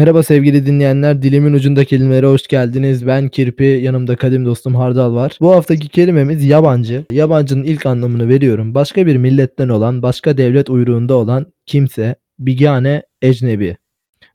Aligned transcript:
Merhaba 0.00 0.22
sevgili 0.22 0.66
dinleyenler. 0.66 1.22
Dilimin 1.22 1.52
ucunda 1.52 1.84
kelimelere 1.84 2.26
hoş 2.26 2.46
geldiniz. 2.46 3.06
Ben 3.06 3.28
Kirpi, 3.28 3.64
yanımda 3.64 4.16
kadim 4.16 4.46
dostum 4.46 4.74
Hardal 4.74 5.14
var. 5.14 5.38
Bu 5.40 5.54
haftaki 5.54 5.88
kelimemiz 5.88 6.44
yabancı. 6.44 7.04
Yabancının 7.10 7.64
ilk 7.64 7.86
anlamını 7.86 8.28
veriyorum. 8.28 8.74
Başka 8.74 9.06
bir 9.06 9.16
milletten 9.16 9.68
olan, 9.68 10.02
başka 10.02 10.36
devlet 10.36 10.70
uyruğunda 10.70 11.14
olan 11.14 11.46
kimse, 11.66 12.16
bigane, 12.38 13.02
ecnebi. 13.22 13.76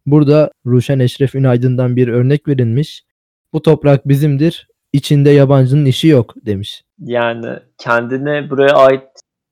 Burada 0.05 0.51
Ruşen 0.65 0.99
Eşref 0.99 1.35
Ünaydın'dan 1.35 1.95
bir 1.95 2.07
örnek 2.07 2.47
verilmiş. 2.47 3.03
Bu 3.53 3.61
toprak 3.61 4.07
bizimdir, 4.07 4.67
içinde 4.93 5.29
yabancının 5.29 5.85
işi 5.85 6.07
yok 6.07 6.33
demiş. 6.45 6.83
Yani 6.99 7.59
kendine 7.77 8.49
buraya 8.49 8.73
ait 8.73 9.03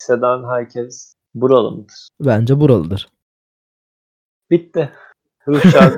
hisseden 0.02 0.43
herkes 0.49 1.16
buralı 1.35 1.71
mıdır? 1.71 2.07
Bence 2.20 2.59
buralıdır. 2.59 3.07
Bitti. 4.52 4.90
Ruşen. 5.47 5.97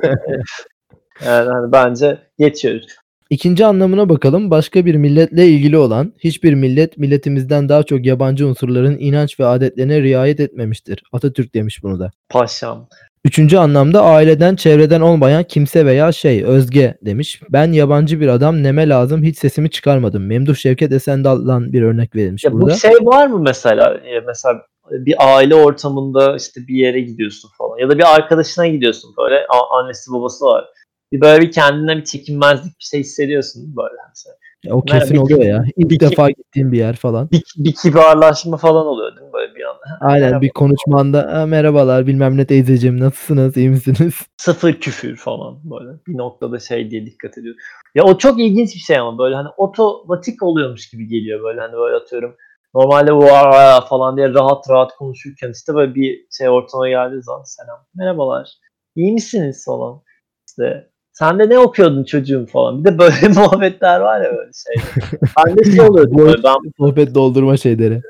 yani 1.26 1.48
hani 1.48 1.72
bence 1.72 2.18
geçiyoruz. 2.38 2.86
İkinci 3.30 3.66
anlamına 3.66 4.08
bakalım. 4.08 4.50
Başka 4.50 4.86
bir 4.86 4.94
milletle 4.94 5.46
ilgili 5.46 5.78
olan, 5.78 6.12
hiçbir 6.18 6.54
millet 6.54 6.98
milletimizden 6.98 7.68
daha 7.68 7.82
çok 7.82 8.06
yabancı 8.06 8.46
unsurların 8.46 8.96
inanç 8.98 9.40
ve 9.40 9.46
adetlerine 9.46 10.02
riayet 10.02 10.40
etmemiştir. 10.40 11.02
Atatürk 11.12 11.54
demiş 11.54 11.82
bunu 11.82 12.00
da. 12.00 12.10
Paşam. 12.28 12.88
Üçüncü 13.24 13.56
anlamda 13.56 14.02
aileden, 14.02 14.56
çevreden 14.56 15.00
olmayan 15.00 15.44
kimse 15.44 15.86
veya 15.86 16.12
şey, 16.12 16.44
özge 16.44 16.94
demiş. 17.02 17.40
Ben 17.50 17.72
yabancı 17.72 18.20
bir 18.20 18.28
adam, 18.28 18.62
neme 18.62 18.88
lazım, 18.88 19.22
hiç 19.22 19.38
sesimi 19.38 19.70
çıkarmadım. 19.70 20.26
Memduh 20.26 20.56
Şevket 20.56 20.92
Esendal'dan 20.92 21.72
bir 21.72 21.82
örnek 21.82 22.16
verilmiş 22.16 22.44
Ya 22.44 22.52
burada. 22.52 22.74
bu 22.74 22.78
şey 22.78 22.90
var 22.90 23.26
mı 23.26 23.38
mesela? 23.38 24.00
Ya 24.14 24.22
mesela 24.26 24.62
bir 24.90 25.14
aile 25.36 25.54
ortamında 25.54 26.36
işte 26.36 26.60
bir 26.68 26.74
yere 26.74 27.00
gidiyorsun 27.00 27.50
falan 27.58 27.78
ya 27.78 27.88
da 27.90 27.98
bir 27.98 28.14
arkadaşına 28.14 28.66
gidiyorsun 28.66 29.14
böyle 29.18 29.46
annesi 29.72 30.12
babası 30.12 30.44
var. 30.44 30.64
Bir 31.12 31.20
böyle 31.20 31.42
bir 31.46 31.52
kendine 31.52 31.96
bir 31.96 32.04
çekinmezlik 32.04 32.78
bir 32.78 32.84
şey 32.84 33.00
hissediyorsun 33.00 33.76
böyle 33.76 33.94
mesela. 34.08 34.36
Ya 34.64 34.74
o 34.74 34.82
kesin 34.82 35.14
bir- 35.14 35.18
oluyor 35.20 35.40
ya. 35.44 35.64
İlk 35.76 35.90
bir- 35.90 36.00
defa 36.00 36.30
gittiğim 36.30 36.72
bir 36.72 36.78
yer 36.78 36.96
falan. 36.96 37.30
Bir, 37.30 37.42
bir 37.56 37.72
kibarlaşma 37.74 38.56
falan 38.56 38.86
oluyor 38.86 39.16
değil 39.16 39.26
mi 39.26 39.32
böyle 39.32 39.54
bir 39.54 39.64
anda? 39.64 39.80
Aynen 40.00 40.20
Merhaba. 40.26 40.40
bir 40.40 40.48
konuşmanda 40.48 41.32
"Ha, 41.32 41.46
merhabalar 41.46 42.06
bilmem 42.06 42.36
ne 42.36 42.46
teyzeciğim 42.46 43.00
nasılsınız 43.00 43.56
iyi 43.56 43.68
misiniz? 43.70 44.14
Sıfır 44.36 44.72
küfür 44.72 45.16
falan 45.16 45.58
böyle 45.64 45.90
bir 46.08 46.16
noktada 46.18 46.58
şey 46.58 46.90
diye 46.90 47.06
dikkat 47.06 47.38
ediyor. 47.38 47.54
Ya 47.94 48.04
o 48.04 48.18
çok 48.18 48.40
ilginç 48.40 48.74
bir 48.74 48.80
şey 48.80 48.98
ama 48.98 49.18
böyle 49.18 49.34
hani 49.36 49.48
otomatik 49.56 50.42
oluyormuş 50.42 50.88
gibi 50.90 51.06
geliyor 51.08 51.42
böyle 51.44 51.60
hani 51.60 51.72
böyle 51.72 51.96
atıyorum. 51.96 52.36
Normalde 52.76 53.12
var 53.12 53.88
falan 53.88 54.16
diye 54.16 54.28
rahat 54.28 54.70
rahat 54.70 54.96
konuşurken 54.96 55.52
işte 55.52 55.74
böyle 55.74 55.94
bir 55.94 56.26
şey 56.38 56.48
ortama 56.48 56.88
geldiği 56.88 57.22
zaman 57.22 57.42
selam 57.42 57.78
merhabalar 57.94 58.48
iyi 58.96 59.12
misiniz 59.12 59.64
falan 59.66 60.02
işte 60.48 60.90
sen 61.12 61.38
de 61.38 61.48
ne 61.48 61.58
okuyordun 61.58 62.04
çocuğum 62.04 62.46
falan. 62.52 62.84
Bir 62.84 62.90
de 62.90 62.98
böyle 62.98 63.28
muhabbetler 63.40 64.00
var 64.00 64.20
ya 64.20 64.32
böyle 64.32 64.50
şey. 64.52 64.82
Ben 65.46 65.56
de 65.56 65.64
şey 65.64 65.80
oluyordu 65.80 66.18
böyle 66.18 66.42
ben 66.44 66.56
Sohbet 66.78 67.14
doldurma 67.14 67.56
şeyleri. 67.56 68.02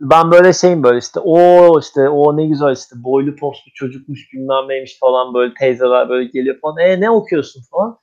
ben 0.00 0.30
böyle 0.30 0.52
şeyim 0.52 0.82
böyle 0.82 0.98
işte 0.98 1.20
o 1.20 1.80
işte 1.80 2.08
o 2.08 2.36
ne 2.36 2.46
güzel 2.46 2.72
işte 2.72 2.96
boylu 2.98 3.36
postlu 3.36 3.72
çocukmuş 3.74 4.32
bilmem 4.32 4.68
neymiş 4.68 4.98
falan 5.00 5.34
böyle 5.34 5.54
teyzeler 5.54 6.08
böyle 6.08 6.30
geliyor 6.30 6.56
falan. 6.62 6.78
E 6.78 7.00
ne 7.00 7.10
okuyorsun 7.10 7.62
falan. 7.70 7.98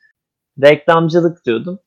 Reklamcılık 0.64 1.46
diyordum. 1.46 1.80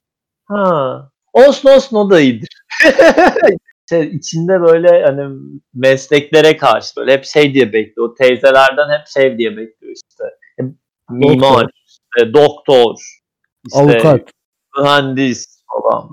Ha. 0.45 1.11
Olsun 1.33 1.69
olsun 1.69 1.97
o 1.97 2.11
da 2.11 2.21
iyidir. 2.21 2.49
şey, 3.89 4.17
içinde 4.17 4.61
böyle 4.61 5.03
hani 5.05 5.39
mesleklere 5.75 6.57
karşı 6.57 6.97
böyle 6.97 7.13
hep 7.13 7.25
şey 7.25 7.55
diye 7.55 7.73
bekliyor. 7.73 8.09
O 8.09 8.15
teyzelerden 8.15 8.99
hep 8.99 9.07
şey 9.07 9.39
diye 9.39 9.57
bekliyor 9.57 9.95
işte. 9.95 10.25
Mimar, 11.11 11.67
işte, 11.87 12.35
doktor, 12.35 12.95
işte, 13.67 13.81
Avukat. 13.81 14.31
mühendis 14.79 15.65
falan. 15.73 16.11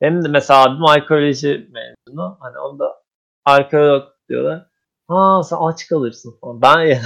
Hem 0.00 0.24
de 0.24 0.28
mesela 0.28 0.62
abim 0.62 0.84
arkeoloji 0.84 1.70
mezunu. 1.72 2.36
Hani 2.40 2.58
onda 2.58 2.94
arkeolog 3.44 4.04
diyorlar. 4.28 4.66
Ha 5.08 5.42
sen 5.44 5.56
aç 5.60 5.86
kalırsın 5.86 6.34
falan. 6.40 6.62
Ben 6.62 6.78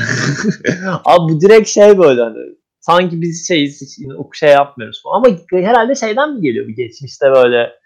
Abi 1.04 1.32
bu 1.32 1.40
direkt 1.40 1.68
şey 1.68 1.98
böyle 1.98 2.22
hani 2.22 2.38
sanki 2.80 3.20
biz 3.20 3.48
şeyiz 3.48 3.82
hiç 3.82 4.08
şey 4.38 4.50
yapmıyoruz 4.50 5.02
falan. 5.02 5.16
Ama 5.16 5.36
herhalde 5.50 5.94
şeyden 5.94 6.34
mi 6.34 6.40
geliyor 6.40 6.68
bir 6.68 6.76
geçmişte 6.76 7.30
böyle 7.30 7.81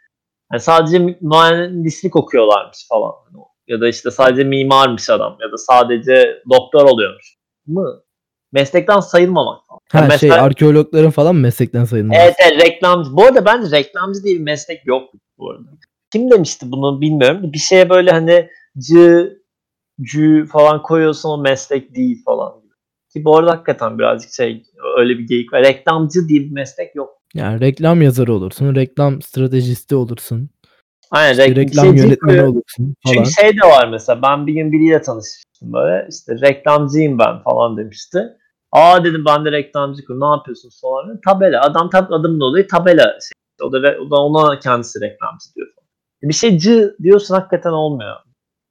hani 0.50 0.60
sadece 0.60 0.98
mühendislik 1.20 2.16
okuyorlarmış 2.16 2.86
falan. 2.88 3.12
Hani 3.24 3.44
Ya 3.68 3.80
da 3.80 3.88
işte 3.88 4.10
sadece 4.10 4.44
mimarmış 4.44 5.10
adam 5.10 5.36
ya 5.40 5.52
da 5.52 5.56
sadece 5.56 6.42
doktor 6.50 6.84
oluyormuş. 6.84 7.36
Mı? 7.66 8.02
Meslekten 8.52 9.00
sayılmamak 9.00 9.60
falan. 9.68 9.80
Ha 9.92 9.98
Yani 9.98 10.18
şey 10.18 10.28
mesela- 10.28 10.44
arkeologların 10.44 11.10
falan 11.10 11.36
meslekten 11.36 11.84
sayılmaz. 11.84 12.16
Evet, 12.20 12.34
evet 12.38 12.64
reklamcı. 12.64 13.10
Bu 13.12 13.24
arada 13.24 13.44
bence 13.44 13.76
reklamcı 13.76 14.22
diye 14.22 14.34
bir 14.34 14.42
meslek 14.44 14.86
yok 14.86 15.10
bu 15.38 15.50
arada. 15.50 15.70
Kim 16.12 16.30
demişti 16.30 16.72
bunu 16.72 17.00
bilmiyorum. 17.00 17.52
Bir 17.52 17.58
şeye 17.58 17.90
böyle 17.90 18.10
hani 18.10 18.48
cı, 18.78 19.38
cü 20.02 20.46
falan 20.52 20.82
koyuyorsan 20.82 21.32
o 21.32 21.38
meslek 21.38 21.94
değil 21.94 22.22
falan. 22.24 22.52
Ki 23.12 23.24
bu 23.24 23.36
arada 23.36 23.50
hakikaten 23.50 23.98
birazcık 23.98 24.32
şey 24.32 24.62
öyle 24.98 25.18
bir 25.18 25.26
geyik 25.26 25.52
var. 25.52 25.62
Reklamcı 25.62 26.28
diye 26.28 26.40
bir 26.40 26.52
meslek 26.52 26.94
yok. 26.94 27.15
Yani 27.34 27.60
reklam 27.60 28.02
yazarı 28.02 28.34
olursun, 28.34 28.74
reklam 28.74 29.22
stratejisti 29.22 29.96
olursun, 29.96 30.50
Aynen 31.10 31.30
işte 31.30 31.44
rek- 31.44 31.56
reklam 31.56 31.84
şeyci 31.84 32.02
yönetmeni 32.02 32.36
koyuyor. 32.36 32.48
olursun 32.48 32.94
falan. 33.04 33.14
Çünkü 33.14 33.30
şey 33.30 33.50
de 33.50 33.68
var 33.68 33.88
mesela 33.88 34.22
ben 34.22 34.46
bir 34.46 34.52
gün 34.52 34.72
biriyle 34.72 35.02
tanışmıştım 35.02 35.72
böyle 35.72 36.08
işte 36.10 36.40
reklamcıyım 36.40 37.18
ben 37.18 37.42
falan 37.42 37.76
demişti. 37.76 38.22
Aa 38.72 39.04
dedim 39.04 39.24
ben 39.28 39.44
de 39.44 39.52
reklamcı 39.52 40.02
Ne 40.08 40.26
yapıyorsun 40.26 40.70
falan. 40.82 41.20
Tabela. 41.26 41.62
Adam 41.62 41.90
tab 41.90 42.10
adımın 42.10 42.40
dolayı 42.40 42.68
tabela. 42.68 43.04
Şey. 43.04 43.66
O, 43.68 43.72
da, 43.72 43.78
o 43.78 44.10
da 44.10 44.16
ona 44.16 44.58
kendisi 44.58 45.00
reklamcı 45.00 45.54
diyor 45.56 45.66
falan. 45.76 45.86
Bir 46.22 46.34
şey 46.34 46.58
cı 46.58 46.96
diyorsun 47.02 47.34
hakikaten 47.34 47.70
olmuyor. 47.70 48.16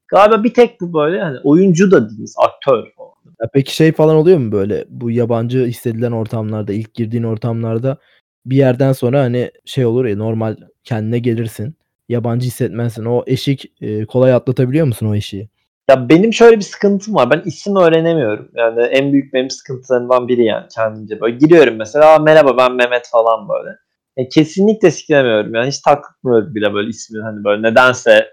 Galiba 0.07 0.43
bir 0.43 0.53
tek 0.53 0.81
bu 0.81 0.93
böyle 0.93 1.21
hani 1.21 1.39
oyuncu 1.43 1.91
da 1.91 2.09
değiliz. 2.09 2.35
Aktör 2.37 2.91
falan. 2.97 3.11
Ya 3.41 3.49
peki 3.53 3.75
şey 3.75 3.91
falan 3.91 4.15
oluyor 4.15 4.37
mu 4.37 4.51
böyle 4.51 4.85
bu 4.89 5.11
yabancı 5.11 5.65
hissedilen 5.65 6.11
ortamlarda, 6.11 6.73
ilk 6.73 6.93
girdiğin 6.93 7.23
ortamlarda 7.23 7.97
bir 8.45 8.57
yerden 8.57 8.93
sonra 8.93 9.21
hani 9.21 9.51
şey 9.65 9.85
olur 9.85 10.05
ya 10.05 10.17
normal 10.17 10.55
kendine 10.83 11.19
gelirsin. 11.19 11.75
Yabancı 12.09 12.47
hissetmezsin. 12.47 13.05
O 13.05 13.23
eşik 13.27 13.71
e, 13.81 14.05
kolay 14.05 14.33
atlatabiliyor 14.33 14.85
musun 14.85 15.07
o 15.07 15.15
eşiği? 15.15 15.49
Ya 15.89 16.09
benim 16.09 16.33
şöyle 16.33 16.57
bir 16.57 16.61
sıkıntım 16.61 17.15
var. 17.15 17.31
Ben 17.31 17.41
isim 17.45 17.75
öğrenemiyorum. 17.75 18.51
Yani 18.55 18.81
en 18.81 19.13
büyük 19.13 19.33
benim 19.33 19.49
sıkıntılarımdan 19.49 20.27
biri 20.27 20.45
yani 20.45 20.65
kendimce. 20.75 21.21
Böyle 21.21 21.37
giriyorum 21.37 21.75
mesela 21.75 22.13
"Aa, 22.15 22.19
merhaba 22.19 22.57
ben 22.57 22.71
Mehmet 22.75 23.07
falan 23.11 23.49
böyle. 23.49 23.69
Ya 24.17 24.29
kesinlikle 24.29 24.91
sikilemiyorum. 24.91 25.55
Yani 25.55 25.67
hiç 25.67 25.79
takmıyorum 25.79 26.55
bile 26.55 26.73
böyle 26.73 26.89
ismi 26.89 27.21
hani 27.21 27.43
böyle 27.43 27.61
nedense. 27.71 28.27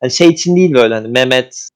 Hani 0.00 0.10
şey 0.10 0.28
için 0.28 0.56
değil 0.56 0.74
böyle 0.74 0.94
hani 0.94 1.08
Mehmet 1.08 1.68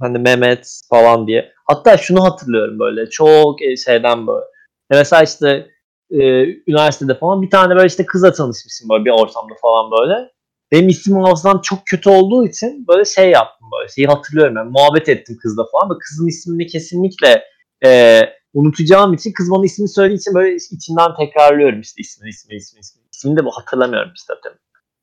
hani 0.00 0.18
Mehmet 0.18 0.80
falan 0.90 1.26
diye. 1.26 1.52
Hatta 1.64 1.96
şunu 1.96 2.24
hatırlıyorum 2.24 2.78
böyle 2.78 3.10
çok 3.10 3.62
e, 3.62 3.76
şeyden 3.76 4.26
böyle. 4.26 4.44
Ya 4.92 4.98
mesela 4.98 5.22
işte 5.22 5.66
e, 6.12 6.44
üniversitede 6.70 7.18
falan 7.18 7.42
bir 7.42 7.50
tane 7.50 7.76
böyle 7.76 7.86
işte 7.86 8.06
kızla 8.06 8.32
tanışmışım 8.32 8.88
böyle 8.88 9.04
bir 9.04 9.10
ortamda 9.10 9.54
falan 9.62 9.90
böyle 9.90 10.30
benim 10.72 10.88
isim 10.88 11.16
hafızam 11.16 11.60
çok 11.60 11.78
kötü 11.86 12.10
olduğu 12.10 12.46
için 12.46 12.86
böyle 12.88 13.04
şey 13.04 13.30
yaptım 13.30 13.68
böyle 13.78 13.88
şeyi 13.88 14.06
hatırlıyorum 14.06 14.56
yani 14.56 14.70
muhabbet 14.70 15.08
ettim 15.08 15.38
kızla 15.42 15.64
falan 15.72 15.90
ve 15.90 15.94
kızın 15.98 16.28
ismini 16.28 16.66
kesinlikle 16.66 17.44
e, 17.84 18.20
unutacağım 18.54 19.14
için 19.14 19.32
kız 19.32 19.50
bana 19.50 19.64
ismini 19.64 19.88
söylediği 19.88 20.18
için 20.18 20.34
böyle 20.34 20.56
içinden 20.56 21.14
tekrarlıyorum 21.18 21.80
işte 21.80 22.00
ismini 22.00 22.28
ismini 22.28 22.56
ismini 22.56 22.80
ismini. 22.80 23.06
İsmini 23.12 23.36
de 23.36 23.44
bu 23.44 23.50
hatırlamıyorum 23.50 24.12
işte 24.16 24.34
atıyorum. 24.34 24.60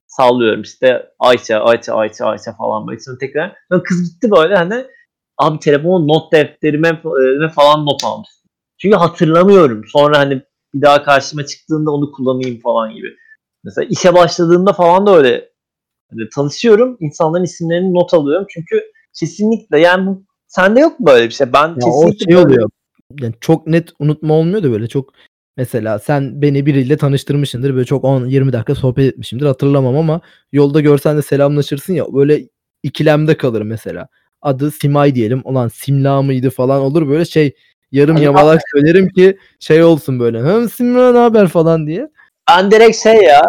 Sallıyorum 0.07 0.61
işte 0.61 1.11
Ayça 1.19 1.59
Ayça 1.59 1.93
Ayça 1.93 2.25
Ayça 2.25 2.53
falan 2.53 2.87
böyle 2.87 2.97
ismini 2.97 3.17
tekrar. 3.17 3.55
Sonra 3.71 3.83
kız 3.83 4.13
gitti 4.13 4.31
böyle 4.31 4.55
hani 4.55 4.85
abi 5.37 5.59
telefonu 5.59 6.07
not 6.07 6.33
defterime 6.33 7.01
e, 7.45 7.49
falan 7.49 7.85
not 7.85 8.03
almış. 8.03 8.29
Çünkü 8.77 8.97
hatırlamıyorum. 8.97 9.83
Sonra 9.87 10.17
hani 10.19 10.41
bir 10.73 10.81
daha 10.81 11.03
karşıma 11.03 11.45
çıktığında 11.45 11.91
onu 11.91 12.11
kullanayım 12.11 12.59
falan 12.59 12.95
gibi. 12.95 13.07
Mesela 13.63 13.87
işe 13.89 14.13
başladığımda 14.13 14.73
falan 14.73 15.05
da 15.07 15.17
öyle 15.17 15.49
Hani 16.11 16.29
tanışıyorum, 16.35 16.97
insanların 16.99 17.43
isimlerini 17.43 17.93
not 17.93 18.13
alıyorum. 18.13 18.45
Çünkü 18.49 18.81
kesinlikle 19.19 19.79
yani 19.79 20.07
bu 20.07 20.23
sende 20.47 20.79
yok 20.79 20.99
mu 20.99 21.07
böyle 21.07 21.25
bir 21.27 21.33
şey? 21.33 21.53
Ben 21.53 21.67
Ya 21.67 21.75
kesinlikle 21.75 22.25
şey 22.25 22.35
böyle- 22.35 22.45
oluyor. 22.45 22.69
Yani 23.21 23.33
çok 23.41 23.67
net 23.67 23.89
unutma 23.99 24.33
olmuyor 24.33 24.63
da 24.63 24.71
böyle 24.71 24.87
çok 24.87 25.13
mesela 25.57 25.99
sen 25.99 26.41
beni 26.41 26.65
biriyle 26.65 26.97
tanıştırmışsındır 26.97 27.73
böyle 27.75 27.85
çok 27.85 28.03
10-20 28.03 28.53
dakika 28.53 28.75
sohbet 28.75 29.13
etmişimdir 29.13 29.45
hatırlamam 29.45 29.97
ama 29.97 30.21
yolda 30.51 30.81
görsen 30.81 31.17
de 31.17 31.21
selamlaşırsın 31.21 31.93
ya 31.93 32.05
böyle 32.13 32.49
ikilemde 32.83 33.37
kalır 33.37 33.61
mesela. 33.61 34.07
Adı 34.41 34.71
Simay 34.71 35.15
diyelim. 35.15 35.41
Ulan 35.43 35.67
Simla 35.67 36.21
mıydı 36.21 36.49
falan 36.49 36.81
olur 36.81 37.07
böyle 37.09 37.25
şey 37.25 37.55
yarım 37.91 38.15
Hani 38.15 38.25
yamalak 38.25 38.61
söylerim 38.73 39.09
ki 39.09 39.37
şey 39.59 39.83
olsun 39.83 40.19
böyle. 40.19 40.39
Hı 40.39 40.69
Simla 40.69 41.11
ne 41.11 41.17
haber 41.17 41.47
falan 41.47 41.87
diye. 41.87 42.09
Ben 42.49 42.71
direkt 42.71 42.97
şey 42.97 43.15
ya 43.15 43.41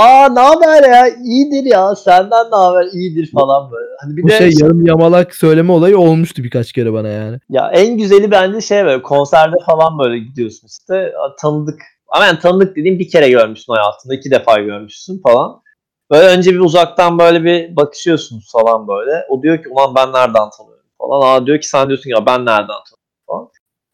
Aa 0.00 0.28
ne 0.28 0.40
haber 0.40 0.88
ya? 0.90 1.08
İyidir 1.08 1.70
ya. 1.70 1.96
Senden 1.96 2.50
ne 2.50 2.56
haber? 2.56 2.86
İyidir 2.92 3.30
falan 3.32 3.70
böyle. 3.72 3.90
Hani 4.00 4.16
bir 4.16 4.22
Bu 4.22 4.28
de 4.28 4.38
şey 4.38 4.52
yarım 4.60 4.86
yamalak 4.86 5.34
söyleme 5.34 5.72
olayı 5.72 5.98
olmuştu 5.98 6.44
birkaç 6.44 6.72
kere 6.72 6.92
bana 6.92 7.08
yani. 7.08 7.38
ya 7.50 7.70
en 7.74 7.98
güzeli 7.98 8.30
bence 8.30 8.60
şey 8.60 8.84
böyle 8.84 9.02
konserde 9.02 9.56
falan 9.66 9.98
böyle 9.98 10.18
gidiyorsun 10.18 10.68
işte 10.68 11.12
tanıdık 11.40 11.80
ama 12.08 12.26
yani 12.26 12.38
tanıdık 12.38 12.76
dediğim 12.76 12.98
bir 12.98 13.08
kere 13.08 13.30
görmüşsün 13.30 13.72
hayatında 13.72 14.14
iki 14.14 14.30
defa 14.30 14.58
görmüşsün 14.58 15.20
falan. 15.22 15.62
Böyle 16.10 16.26
önce 16.26 16.50
bir 16.50 16.58
uzaktan 16.60 17.18
böyle 17.18 17.44
bir 17.44 17.76
bakışıyorsunuz 17.76 18.52
falan 18.52 18.88
böyle. 18.88 19.26
O 19.28 19.42
diyor 19.42 19.62
ki 19.62 19.68
ulan 19.68 19.94
ben 19.94 20.12
nereden 20.12 20.50
tanıyorum 20.58 20.86
falan. 20.98 21.22
Aa 21.22 21.46
diyor 21.46 21.60
ki 21.60 21.68
sen 21.68 21.88
diyorsun 21.88 22.10
ya 22.10 22.26
ben 22.26 22.40
nereden 22.40 22.66
tanıyorum 22.66 23.24
falan. 23.26 23.48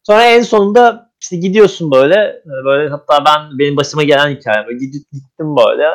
Sonra 0.07 0.25
en 0.25 0.41
sonunda 0.41 1.11
işte 1.21 1.35
gidiyorsun 1.37 1.91
böyle. 1.91 2.41
Böyle 2.65 2.89
hatta 2.89 3.25
ben 3.25 3.59
benim 3.59 3.77
başıma 3.77 4.03
gelen 4.03 4.29
hikaye. 4.29 4.67
Böyle 4.67 4.77
gidip 4.77 5.11
gittim 5.11 5.55
böyle. 5.55 5.87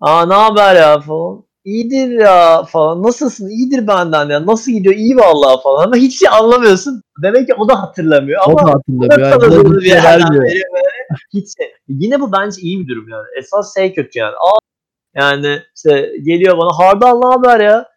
Aa 0.00 0.26
ne 0.26 0.34
haber 0.34 0.74
ya 0.74 1.00
falan. 1.00 1.44
İyidir 1.64 2.20
ya 2.20 2.64
falan. 2.64 3.02
Nasılsın? 3.02 3.48
İyidir 3.48 3.86
benden 3.86 4.28
ya. 4.28 4.46
Nasıl 4.46 4.72
gidiyor? 4.72 4.94
İyi 4.94 5.16
vallahi 5.16 5.62
falan. 5.62 5.84
Ama 5.84 5.96
hiç 5.96 6.18
şey 6.18 6.28
anlamıyorsun. 6.28 7.02
Demek 7.22 7.46
ki 7.46 7.54
o 7.54 7.68
da 7.68 7.82
hatırlamıyor. 7.82 8.42
O 8.46 8.50
Ama 8.50 8.66
da 8.66 8.72
hatırlamıyor. 8.74 9.42
Yani. 9.62 9.64
bir 9.64 9.80
bir 9.80 9.80
şey 9.80 9.90
yerden 9.90 10.34
böyle. 10.34 10.60
Hiç 11.34 11.56
şey. 11.58 11.72
Yine 11.88 12.20
bu 12.20 12.32
bence 12.32 12.62
iyi 12.62 12.80
bir 12.80 12.88
durum 12.88 13.08
yani. 13.08 13.26
Esas 13.38 13.74
şey 13.74 13.94
kötü 13.94 14.18
yani. 14.18 14.34
Aa, 14.34 14.58
yani 15.14 15.62
işte 15.76 16.12
geliyor 16.22 16.58
bana 16.58 16.78
Hardal 16.78 17.18
ne 17.18 17.26
haber 17.26 17.60
ya? 17.60 17.88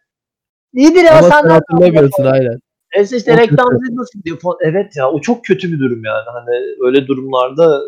İyidir 0.74 1.04
ya 1.04 1.18
Ama 1.18 1.28
sen 1.28 1.42
sen 1.42 1.48
hatırlamıyorsun 1.48 2.24
aynen. 2.24 2.60
İşte, 3.02 3.16
işte 3.16 3.36
reklam 3.36 3.66
nasıl 3.92 4.18
gidiyor 4.18 4.38
falan. 4.38 4.56
Evet 4.60 4.96
ya 4.96 5.10
o 5.10 5.20
çok 5.20 5.44
kötü 5.44 5.72
bir 5.72 5.78
durum 5.78 6.04
yani. 6.04 6.24
Hani 6.32 6.56
öyle 6.86 7.06
durumlarda 7.06 7.80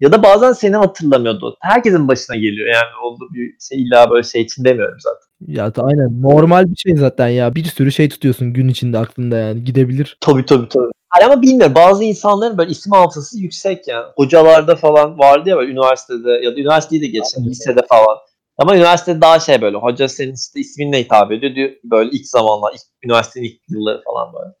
ya 0.00 0.12
da 0.12 0.22
bazen 0.22 0.52
seni 0.52 0.76
hatırlamıyordu. 0.76 1.56
Herkesin 1.60 2.08
başına 2.08 2.36
geliyor 2.36 2.66
yani 2.66 3.04
oldu 3.04 3.24
bir 3.34 3.54
şey 3.68 3.82
illa 3.82 4.10
böyle 4.10 4.22
şey 4.22 4.42
için 4.42 4.64
demiyorum 4.64 4.98
zaten. 5.00 5.54
Ya 5.54 5.74
da 5.74 5.82
aynen 5.82 6.22
normal 6.22 6.70
bir 6.70 6.76
şey 6.76 6.96
zaten 6.96 7.28
ya. 7.28 7.54
Bir 7.54 7.64
sürü 7.64 7.92
şey 7.92 8.08
tutuyorsun 8.08 8.52
gün 8.52 8.68
içinde 8.68 8.98
aklında 8.98 9.36
yani. 9.36 9.64
Gidebilir. 9.64 10.18
Tabii 10.20 10.44
tabii 10.44 10.68
tabii. 10.68 10.90
Hayır 11.08 11.30
ama 11.30 11.42
bilmiyorum 11.42 11.74
bazı 11.74 12.04
insanların 12.04 12.58
böyle 12.58 12.70
isim 12.70 12.92
hafızası 12.92 13.38
yüksek 13.38 13.88
yani. 13.88 14.06
Hocalarda 14.16 14.76
falan 14.76 15.18
vardı 15.18 15.48
ya 15.48 15.56
böyle 15.56 15.72
üniversitede 15.72 16.30
ya 16.30 16.56
da 16.56 16.60
üniversiteyi 16.60 17.02
de 17.02 17.06
geçen 17.06 17.44
lisede 17.44 17.80
falan. 17.88 18.18
Ama 18.58 18.76
üniversitede 18.76 19.20
daha 19.20 19.40
şey 19.40 19.62
böyle 19.62 19.76
hoca 19.76 20.08
senin 20.08 20.34
işte 20.34 20.60
isminle 20.60 20.98
hitap 21.00 21.32
ediyor 21.32 21.54
diyor 21.54 21.70
böyle 21.84 22.10
ilk 22.10 22.26
zamanlar 22.26 22.72
ilk, 22.72 22.80
üniversitenin 23.04 23.44
ilk 23.44 23.60
yılları 23.68 24.02
falan 24.04 24.32
böyle. 24.32 24.54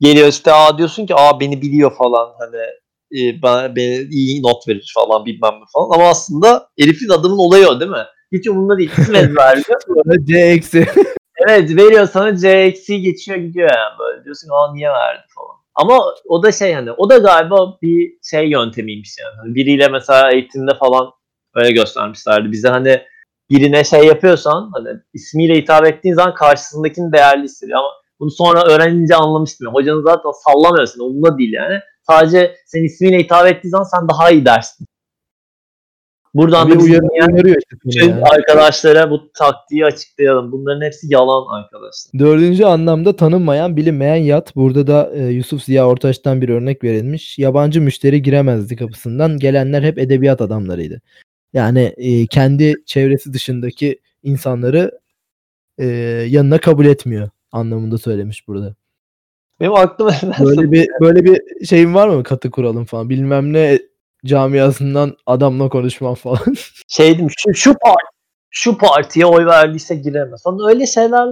Geliyor 0.00 0.28
işte 0.28 0.52
aa 0.52 0.78
diyorsun 0.78 1.06
ki 1.06 1.14
aa 1.14 1.40
beni 1.40 1.62
biliyor 1.62 1.96
falan 1.96 2.32
hani 2.38 2.62
e, 3.20 3.42
bana 3.42 3.76
beni 3.76 3.96
iyi 4.10 4.42
not 4.42 4.68
verir 4.68 4.92
falan 4.94 5.24
bilmem 5.26 5.54
ne 5.54 5.64
falan 5.72 5.94
ama 5.94 6.08
aslında 6.08 6.68
herifin 6.78 7.08
adının 7.08 7.38
olayı 7.38 7.68
o 7.68 7.80
değil 7.80 7.90
mi? 7.90 8.06
Hiç 8.32 8.46
umurunda 8.48 8.78
değil. 8.78 8.90
İsim 8.98 9.14
ezberliyor. 9.14 9.80
C 10.26 10.38
eksi. 10.38 10.86
Evet 11.48 11.76
veriyor 11.76 12.06
sana 12.06 12.36
C 12.36 12.48
eksi 12.48 13.00
geçiyor 13.00 13.38
gidiyor 13.38 13.70
yani 13.70 13.98
böyle. 13.98 14.24
Diyorsun 14.24 14.48
aa 14.52 14.72
niye 14.72 14.90
verdi 14.90 15.22
falan. 15.34 15.56
Ama 15.74 16.04
o 16.28 16.42
da 16.42 16.52
şey 16.52 16.72
hani 16.72 16.92
o 16.92 17.10
da 17.10 17.18
galiba 17.18 17.78
bir 17.82 18.12
şey 18.30 18.48
yöntemiymiş 18.50 19.16
yani. 19.18 19.36
Hani 19.36 19.54
biriyle 19.54 19.88
mesela 19.88 20.32
eğitimde 20.32 20.74
falan 20.74 21.10
öyle 21.54 21.72
göstermişlerdi. 21.72 22.52
Bize 22.52 22.68
hani 22.68 23.02
birine 23.50 23.84
şey 23.84 24.06
yapıyorsan 24.06 24.70
hani 24.74 24.88
ismiyle 25.14 25.54
hitap 25.54 25.86
ettiğin 25.86 26.14
zaman 26.14 26.34
karşısındakini 26.34 27.12
değerli 27.12 27.42
hissediyor 27.44 27.78
ama 27.78 27.88
bunu 28.20 28.30
sonra 28.30 28.64
öğrenince 28.64 29.16
anlamıştım. 29.16 29.66
Yani 29.66 29.74
hocanın 29.74 30.02
zaten 30.02 30.30
sallamıyor 30.44 30.86
seni. 30.86 31.02
Umurunda 31.02 31.38
değil 31.38 31.52
yani. 31.52 31.80
Sadece 32.02 32.56
senin 32.66 32.84
ismiyle 32.84 33.18
hitap 33.18 33.46
ettiği 33.46 33.68
zaman 33.68 33.84
sen 33.84 34.08
daha 34.08 34.30
iyi 34.30 34.44
dersin. 34.44 34.86
Buradan 36.34 36.68
bir 36.68 36.74
da 36.74 36.78
uyarı, 36.78 37.06
yani 37.20 37.34
uyarıyor 37.34 37.56
işte. 37.86 38.04
yani. 38.04 38.22
arkadaşlara 38.24 39.10
bu 39.10 39.32
taktiği 39.32 39.84
açıklayalım. 39.84 40.52
Bunların 40.52 40.86
hepsi 40.86 41.06
yalan 41.10 41.62
arkadaşlar. 41.62 42.20
Dördüncü 42.20 42.64
anlamda 42.64 43.16
tanınmayan, 43.16 43.76
bilinmeyen 43.76 44.16
yat. 44.16 44.56
Burada 44.56 44.86
da 44.86 45.10
e, 45.14 45.22
Yusuf 45.22 45.62
Ziya 45.62 45.88
Ortaç'tan 45.88 46.42
bir 46.42 46.48
örnek 46.48 46.84
verilmiş. 46.84 47.38
Yabancı 47.38 47.80
müşteri 47.80 48.22
giremezdi 48.22 48.76
kapısından. 48.76 49.38
Gelenler 49.38 49.82
hep 49.82 49.98
edebiyat 49.98 50.40
adamlarıydı. 50.40 51.00
Yani 51.54 51.94
e, 51.96 52.26
kendi 52.26 52.74
çevresi 52.86 53.32
dışındaki 53.32 54.00
insanları 54.22 55.00
e, 55.78 55.86
yanına 56.28 56.58
kabul 56.58 56.86
etmiyor 56.86 57.30
anlamında 57.52 57.98
söylemiş 57.98 58.48
burada. 58.48 58.74
Benim 59.60 59.74
aklıma 59.74 60.12
Böyle 60.40 60.72
bir 60.72 60.88
böyle 61.00 61.24
bir 61.24 61.66
şeyin 61.66 61.94
var 61.94 62.08
mı 62.08 62.22
katı 62.22 62.50
kuralım 62.50 62.84
falan. 62.84 63.10
Bilmem 63.10 63.52
ne 63.52 63.78
camiasından 64.24 65.16
adamla 65.26 65.68
konuşmam 65.68 66.14
falan. 66.14 66.54
şeydim 66.88 67.28
şu, 67.38 67.54
şu 67.54 67.74
parti 67.74 68.14
şu 68.50 68.78
partiye 68.78 69.26
oy 69.26 69.46
verdiyse 69.46 69.94
giremez. 69.94 70.42
Sonra 70.42 70.68
öyle 70.68 70.86
şeyler 70.86 71.28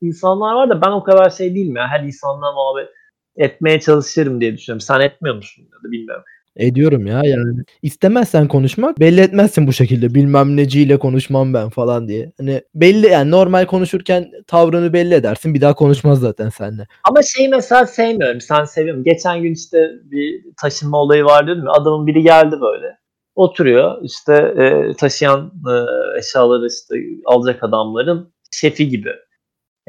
insanlar 0.00 0.54
var 0.54 0.70
da 0.70 0.82
ben 0.82 0.90
o 0.90 1.04
kadar 1.04 1.30
şey 1.30 1.54
değilim 1.54 1.76
ya. 1.76 1.88
Her 1.88 2.04
insanla 2.04 2.52
muhabbet 2.52 2.88
etmeye 3.36 3.80
çalışırım 3.80 4.40
diye 4.40 4.56
düşünüyorum. 4.56 4.80
Sen 4.80 5.00
etmiyor 5.00 5.36
musun 5.36 5.62
ya 5.62 5.88
da 5.88 5.92
bilmiyorum. 5.92 6.24
Ediyorum 6.56 7.06
ya 7.06 7.22
yani. 7.24 7.64
İstemezsen 7.82 8.48
konuşmak 8.48 9.00
belli 9.00 9.20
etmezsin 9.20 9.66
bu 9.66 9.72
şekilde. 9.72 10.14
Bilmem 10.14 10.56
neciyle 10.56 10.98
konuşmam 10.98 11.54
ben 11.54 11.68
falan 11.68 12.08
diye. 12.08 12.32
Hani 12.38 12.62
belli 12.74 13.06
yani 13.06 13.30
normal 13.30 13.66
konuşurken 13.66 14.30
tavrını 14.46 14.92
belli 14.92 15.14
edersin. 15.14 15.54
Bir 15.54 15.60
daha 15.60 15.74
konuşmaz 15.74 16.20
zaten 16.20 16.48
seninle. 16.48 16.86
Ama 17.04 17.22
şey 17.22 17.48
mesela 17.48 17.86
sevmiyorum. 17.86 18.40
Sen 18.40 18.64
seviyorum. 18.64 19.04
Geçen 19.04 19.42
gün 19.42 19.54
işte 19.54 19.90
bir 20.04 20.44
taşınma 20.60 20.98
olayı 20.98 21.24
var 21.24 21.44
ya. 21.48 21.54
Adamın 21.68 22.06
biri 22.06 22.22
geldi 22.22 22.56
böyle. 22.60 22.96
Oturuyor 23.34 23.98
işte 24.02 24.34
e, 24.34 24.96
taşıyan 24.96 25.52
e, 25.68 25.74
eşyaları 26.18 26.66
işte 26.66 26.94
alacak 27.26 27.64
adamların 27.64 28.32
şefi 28.50 28.88
gibi. 28.88 29.10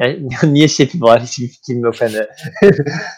Yani 0.01 0.27
niye 0.53 0.67
şefi 0.67 1.01
var 1.01 1.21
hiçbir 1.21 1.47
fikrim 1.47 1.83
yok 1.85 1.95
hani. 1.99 2.15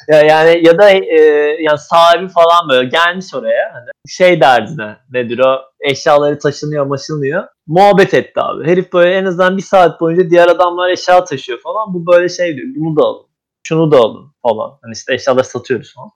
ya 0.07 0.21
yani 0.21 0.67
ya 0.67 0.77
da 0.77 0.89
e, 0.89 1.21
yani 1.59 1.77
sahibi 1.77 2.27
falan 2.27 2.69
böyle 2.69 2.89
gelmiş 2.89 3.25
oraya 3.33 3.73
hani 3.73 3.89
şey 4.07 4.41
derdine 4.41 4.97
nedir 5.11 5.39
o 5.39 5.61
eşyaları 5.79 6.39
taşınıyor 6.39 6.85
maşınıyor. 6.85 7.43
Muhabbet 7.67 8.13
etti 8.13 8.41
abi. 8.41 8.67
Herif 8.67 8.93
böyle 8.93 9.13
en 9.13 9.25
azından 9.25 9.57
bir 9.57 9.61
saat 9.61 10.01
boyunca 10.01 10.29
diğer 10.29 10.47
adamlar 10.47 10.89
eşya 10.89 11.23
taşıyor 11.23 11.59
falan. 11.61 11.93
Bu 11.93 12.07
böyle 12.11 12.29
şey 12.29 12.55
diyor. 12.55 12.67
Bunu 12.75 12.95
da 12.95 13.01
alın. 13.01 13.25
Şunu 13.67 13.91
da 13.91 13.97
alın 13.97 14.31
falan. 14.41 14.79
Hani 14.81 14.93
işte 14.93 15.13
eşyaları 15.13 15.45
satıyoruz 15.45 15.93
falan. 15.93 16.09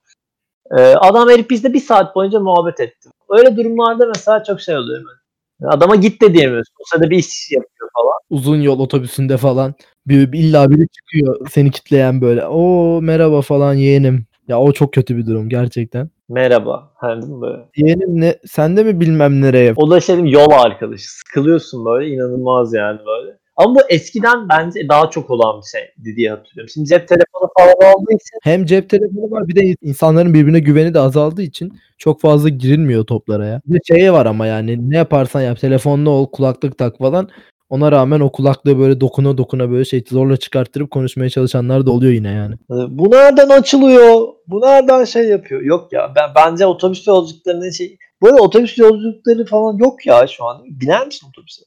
Ee, 0.77 0.95
adam 0.95 1.29
herif 1.29 1.49
bizde 1.49 1.73
bir 1.73 1.79
saat 1.79 2.15
boyunca 2.15 2.39
muhabbet 2.39 2.79
etti. 2.79 3.09
Öyle 3.29 3.57
durumlarda 3.57 4.05
mesela 4.05 4.43
çok 4.43 4.61
şey 4.61 4.77
oluyor. 4.77 4.97
Yani 4.97 5.17
adama 5.63 5.95
git 5.95 6.21
de 6.21 6.33
diyemiyorsun. 6.33 6.73
O 6.79 6.83
sırada 6.85 7.09
bir 7.09 7.17
iş 7.17 7.51
yapıyor 7.51 7.89
falan. 7.93 8.13
Uzun 8.29 8.61
yol 8.61 8.79
otobüsünde 8.79 9.37
falan 9.37 9.75
bir, 10.07 10.33
illa 10.33 10.69
biri 10.69 10.87
çıkıyor 10.87 11.47
seni 11.49 11.71
kitleyen 11.71 12.21
böyle. 12.21 12.47
O 12.47 12.99
merhaba 13.01 13.41
falan 13.41 13.73
yeğenim. 13.73 14.25
Ya 14.47 14.59
o 14.59 14.71
çok 14.71 14.93
kötü 14.93 15.17
bir 15.17 15.25
durum 15.25 15.49
gerçekten. 15.49 16.09
Merhaba. 16.29 16.91
Hani 16.95 17.41
böyle? 17.41 17.57
Yeğenim 17.75 18.21
ne 18.21 18.35
sen 18.45 18.77
de 18.77 18.83
mi 18.83 18.99
bilmem 18.99 19.41
nereye? 19.41 19.73
O 19.75 19.91
da 19.91 19.99
şey 19.99 20.15
diyeyim, 20.15 20.33
yol 20.39 20.51
arkadaşı. 20.51 21.11
Sıkılıyorsun 21.11 21.85
böyle 21.85 22.07
inanılmaz 22.07 22.73
yani 22.73 22.99
böyle. 23.05 23.37
Ama 23.57 23.75
bu 23.75 23.79
eskiden 23.89 24.49
bence 24.49 24.89
daha 24.89 25.09
çok 25.09 25.29
olan 25.29 25.61
bir 25.61 25.67
şey 25.67 26.15
diye 26.15 26.29
hatırlıyorum. 26.29 26.69
Şimdi 26.73 26.87
cep 26.87 27.07
telefonu 27.07 27.49
falan 27.59 27.93
olduğu 27.93 28.11
için 28.11 28.39
Hem 28.43 28.65
cep 28.65 28.89
telefonu 28.89 29.31
var 29.31 29.47
bir 29.47 29.55
de 29.55 29.75
insanların 29.81 30.33
birbirine 30.33 30.59
güveni 30.59 30.93
de 30.93 30.99
azaldığı 30.99 31.41
için 31.41 31.73
çok 31.97 32.21
fazla 32.21 32.49
girilmiyor 32.49 33.05
toplara 33.05 33.45
ya. 33.45 33.61
Bir 33.65 33.81
şey 33.87 34.13
var 34.13 34.25
ama 34.25 34.45
yani 34.47 34.89
ne 34.89 34.97
yaparsan 34.97 35.41
yap 35.41 35.59
telefonla 35.59 36.09
ol 36.09 36.31
kulaklık 36.31 36.77
tak 36.77 36.97
falan. 36.97 37.29
Ona 37.69 37.91
rağmen 37.91 38.19
o 38.19 38.31
kulaklığı 38.31 38.79
böyle 38.79 39.01
dokuna 39.01 39.37
dokuna 39.37 39.71
böyle 39.71 39.85
şey 39.85 40.03
zorla 40.09 40.37
çıkarttırıp 40.37 40.91
konuşmaya 40.91 41.29
çalışanlar 41.29 41.85
da 41.85 41.91
oluyor 41.91 42.13
yine 42.13 42.31
yani. 42.31 42.53
e, 42.53 42.75
bu 42.89 43.11
nereden 43.11 43.49
açılıyor? 43.49 44.27
Bu 44.47 44.61
nereden 44.61 45.03
şey 45.05 45.23
yapıyor? 45.23 45.61
Yok 45.61 45.93
ya 45.93 46.13
ben 46.15 46.29
bence 46.35 46.65
otobüs 46.65 47.07
yolculuklarının 47.07 47.71
şey 47.71 47.97
böyle 48.21 48.41
otobüs 48.41 48.77
yolculukları 48.77 49.45
falan 49.45 49.77
yok 49.77 50.05
ya 50.05 50.27
şu 50.27 50.45
an. 50.45 50.63
Biner 50.65 51.05
misin 51.05 51.27
otobüse? 51.27 51.61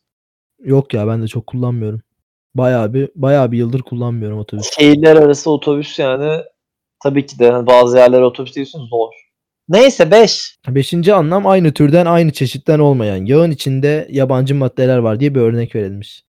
Yok 0.65 0.95
ya 0.95 1.07
ben 1.09 1.23
de 1.23 1.29
çok 1.29 1.47
kullanmıyorum. 1.47 2.01
Bayağı 2.55 2.95
bir 2.95 3.11
bayağı 3.15 3.53
bir 3.53 3.59
yıldır 3.59 3.81
kullanmıyorum 3.83 4.39
otobüs. 4.39 4.71
Şehirler 4.79 5.17
arası 5.17 5.51
otobüs 5.51 5.99
yani 5.99 6.43
tabii 7.03 7.27
ki 7.27 7.39
de 7.39 7.51
hani 7.51 7.67
bazı 7.67 7.97
yerlere 7.97 8.25
otobüs 8.25 8.55
diyorsun 8.55 8.87
zor. 8.87 9.13
Neyse 9.69 10.11
5. 10.11 10.57
Beşinci 10.69 11.15
anlam 11.15 11.47
aynı 11.47 11.73
türden 11.73 12.07
aynı 12.07 12.33
çeşitten 12.33 12.79
olmayan 12.79 13.25
yağın 13.27 13.51
içinde 13.51 14.09
yabancı 14.11 14.55
maddeler 14.55 14.99
var 14.99 15.21
diye 15.21 15.35
bir 15.35 15.41
örnek 15.41 15.75
verilmiş. 15.75 16.25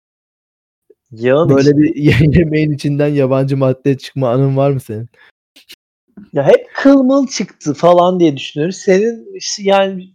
Yağın 1.11 1.49
Böyle 1.49 1.69
içi- 1.69 1.77
bir 1.77 1.95
ye- 2.01 2.39
yemeğin 2.39 2.71
içinden 2.71 3.07
yabancı 3.07 3.57
madde 3.57 3.97
çıkma 3.97 4.29
anın 4.29 4.57
var 4.57 4.71
mı 4.71 4.79
senin? 4.79 5.09
Ya 6.33 6.47
hep 6.47 6.67
kılmıl 6.75 7.27
çıktı 7.27 7.73
falan 7.73 8.19
diye 8.19 8.37
düşünüyoruz. 8.37 8.75
Senin 8.77 9.35
işte 9.35 9.63
yani 9.63 10.09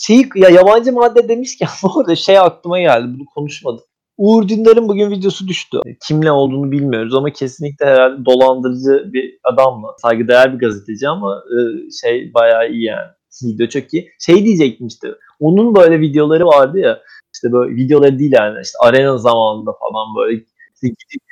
şey 0.00 0.28
ya 0.34 0.48
yabancı 0.48 0.92
madde 0.92 1.28
demişken 1.28 1.68
bu 1.82 2.00
arada 2.00 2.16
şey 2.16 2.38
aklıma 2.38 2.80
geldi. 2.80 3.08
Bunu 3.14 3.24
konuşmadık. 3.34 3.84
Uğur 4.18 4.48
Dündar'ın 4.48 4.88
bugün 4.88 5.10
videosu 5.10 5.48
düştü. 5.48 5.80
Kimle 6.06 6.32
olduğunu 6.32 6.72
bilmiyoruz 6.72 7.14
ama 7.14 7.30
kesinlikle 7.30 7.86
herhalde 7.86 8.24
dolandırıcı 8.24 9.12
bir 9.12 9.38
adamla. 9.44 9.88
Saygıdeğer 10.02 10.54
bir 10.54 10.58
gazeteci 10.58 11.08
ama 11.08 11.42
e, 11.50 11.58
şey 12.02 12.34
bayağı 12.34 12.70
iyi 12.70 12.84
yani. 12.84 13.08
Video 13.44 13.66
çok 13.66 13.94
iyi. 13.94 14.10
Şey 14.18 14.44
diyecektim 14.44 14.86
işte. 14.86 15.08
Onun 15.40 15.74
böyle 15.74 16.00
videoları 16.00 16.46
vardı 16.46 16.78
ya. 16.78 17.02
İşte 17.34 17.52
böyle 17.52 17.76
videoları 17.76 18.18
değil 18.18 18.32
yani. 18.32 18.58
İşte 18.64 18.78
arena 18.80 19.18
zamanında 19.18 19.72
falan 19.72 20.16
böyle 20.16 20.34
gidip 20.82 21.22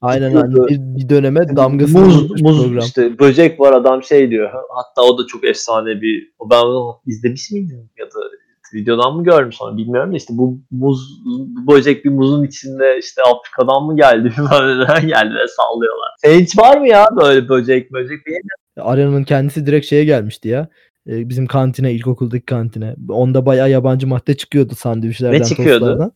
Aynen 0.00 0.32
hani 0.34 0.54
bir, 0.54 0.78
bir 0.80 1.08
döneme 1.08 1.56
damgası 1.56 1.98
muz, 1.98 2.40
muz 2.42 2.62
program. 2.62 2.78
işte 2.84 3.18
böcek 3.18 3.60
var 3.60 3.72
adam 3.72 4.02
şey 4.02 4.30
diyor. 4.30 4.50
Hatta 4.74 5.02
o 5.02 5.18
da 5.18 5.26
çok 5.26 5.44
efsane 5.44 6.00
bir. 6.00 6.32
o 6.38 6.50
Ben 6.50 6.56
onu 6.56 7.00
izlemiş 7.06 7.50
miydim 7.50 7.90
ya 7.98 8.06
da 8.06 8.10
videodan 8.74 9.16
mı 9.16 9.24
gördüm 9.24 9.52
sonra 9.52 9.76
bilmiyorum 9.76 10.12
da 10.12 10.16
işte 10.16 10.34
bu 10.36 10.58
muz 10.70 11.20
bu 11.24 11.72
böcek 11.72 12.04
bir 12.04 12.10
muzun 12.10 12.44
içinde 12.44 12.98
işte 12.98 13.22
Afrika'dan 13.22 13.82
mı 13.82 13.96
geldi 13.96 14.32
neden 14.38 15.08
geldi 15.08 15.34
ve 15.34 15.48
sallıyorlar. 15.48 16.08
Senin 16.18 16.40
hiç 16.40 16.58
var 16.58 16.76
mı 16.76 16.88
ya 16.88 17.06
böyle 17.22 17.48
böcek 17.48 17.92
böcek? 17.92 18.18
De 18.26 18.82
Arena'nın 18.82 19.24
kendisi 19.24 19.66
direkt 19.66 19.86
şeye 19.86 20.04
gelmişti 20.04 20.48
ya. 20.48 20.68
e, 21.08 21.28
Bizim 21.28 21.46
kantine, 21.46 21.92
ilkokuldaki 21.92 22.44
kantine. 22.44 22.96
Onda 23.08 23.46
bayağı 23.46 23.70
yabancı 23.70 24.06
madde 24.06 24.36
çıkıyordu 24.36 24.74
sandviçlerden, 24.74 25.40
Ne 25.40 25.44
çıkıyordu? 25.44 25.80
tostlardan. 25.80 26.12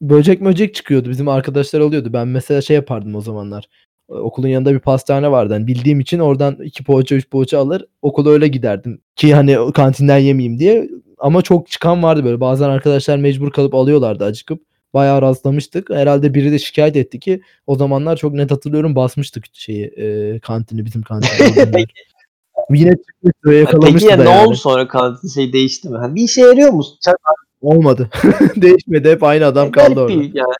Böcek 0.00 0.40
möcek 0.40 0.74
çıkıyordu. 0.74 1.10
Bizim 1.10 1.28
arkadaşlar 1.28 1.80
oluyordu. 1.80 2.12
Ben 2.12 2.28
mesela 2.28 2.60
şey 2.60 2.76
yapardım 2.76 3.14
o 3.14 3.20
zamanlar. 3.20 3.68
Okulun 4.08 4.48
yanında 4.48 4.74
bir 4.74 4.78
pastane 4.78 5.30
vardı. 5.30 5.52
Hani 5.52 5.66
bildiğim 5.66 6.00
için 6.00 6.18
oradan 6.18 6.56
iki 6.62 6.84
poğaça, 6.84 7.14
üç 7.14 7.30
poğaça 7.30 7.58
alır. 7.58 7.84
Okula 8.02 8.30
öyle 8.30 8.48
giderdim. 8.48 9.00
Ki 9.16 9.34
hani 9.34 9.72
kantinden 9.74 10.18
yemeyeyim 10.18 10.58
diye. 10.58 10.88
Ama 11.18 11.42
çok 11.42 11.68
çıkan 11.68 12.02
vardı 12.02 12.24
böyle. 12.24 12.40
Bazen 12.40 12.68
arkadaşlar 12.68 13.16
mecbur 13.16 13.50
kalıp 13.50 13.74
alıyorlardı 13.74 14.24
acıkıp. 14.24 14.62
Bayağı 14.94 15.22
rastlamıştık. 15.22 15.90
Herhalde 15.90 16.34
biri 16.34 16.52
de 16.52 16.58
şikayet 16.58 16.96
etti 16.96 17.20
ki 17.20 17.42
o 17.66 17.76
zamanlar 17.76 18.16
çok 18.16 18.34
net 18.34 18.50
hatırlıyorum 18.50 18.96
basmıştık 18.96 19.44
şeyi 19.52 19.84
e, 19.84 20.38
kantini 20.40 20.84
bizim 20.84 21.02
kantini. 21.02 21.30
Yine 22.70 22.90
çıkmıştı 22.90 23.38
ve 23.44 23.50
Peki 23.50 23.58
yakalamıştı 23.58 24.08
ya 24.10 24.18
da 24.18 24.24
ne 24.24 24.30
yani. 24.30 24.46
oldu 24.46 24.56
sonra 24.56 24.88
kantin 24.88 25.28
şey 25.28 25.52
değişti 25.52 25.88
mi? 25.88 26.14
Bir 26.14 26.22
işe 26.22 26.40
yarıyor 26.40 26.70
mu? 26.70 26.84
Çok 27.04 27.14
Olmadı. 27.60 28.10
Değişmedi. 28.56 29.10
Hep 29.10 29.22
aynı 29.22 29.46
adam 29.46 29.70
kaldı 29.70 29.94
garip 29.94 29.98
orada. 29.98 30.12
yani. 30.12 30.54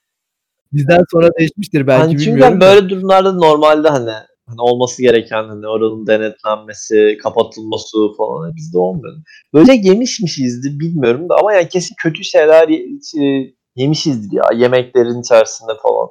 Bizden 0.73 1.03
sonra 1.11 1.29
değişmiştir 1.39 1.87
belki 1.87 2.01
Hani 2.03 2.13
çünkü 2.13 2.27
bilmiyorum. 2.27 2.61
böyle 2.61 2.89
durumlarda 2.89 3.33
normalde 3.33 3.89
hani 3.89 4.11
hani 4.47 4.61
olması 4.61 5.03
gereken 5.03 5.45
hani 5.45 5.69
oranın 5.69 6.07
denetlenmesi, 6.07 7.19
kapatılması 7.23 7.99
falan 8.17 8.43
hani 8.43 8.57
bizde 8.57 8.79
olmuyor. 8.79 9.17
Böcek 9.55 9.85
yemişmişizdir 9.85 10.81
bilmiyorum 10.81 11.29
da 11.29 11.37
ama 11.41 11.53
yani 11.53 11.69
kesin 11.69 11.95
kötü 12.03 12.25
şeyler 12.25 12.69
e, 12.69 13.53
yemişizdir 13.77 14.37
ya 14.37 14.45
yemeklerin 14.55 15.21
içerisinde 15.21 15.73
falan. 15.83 16.09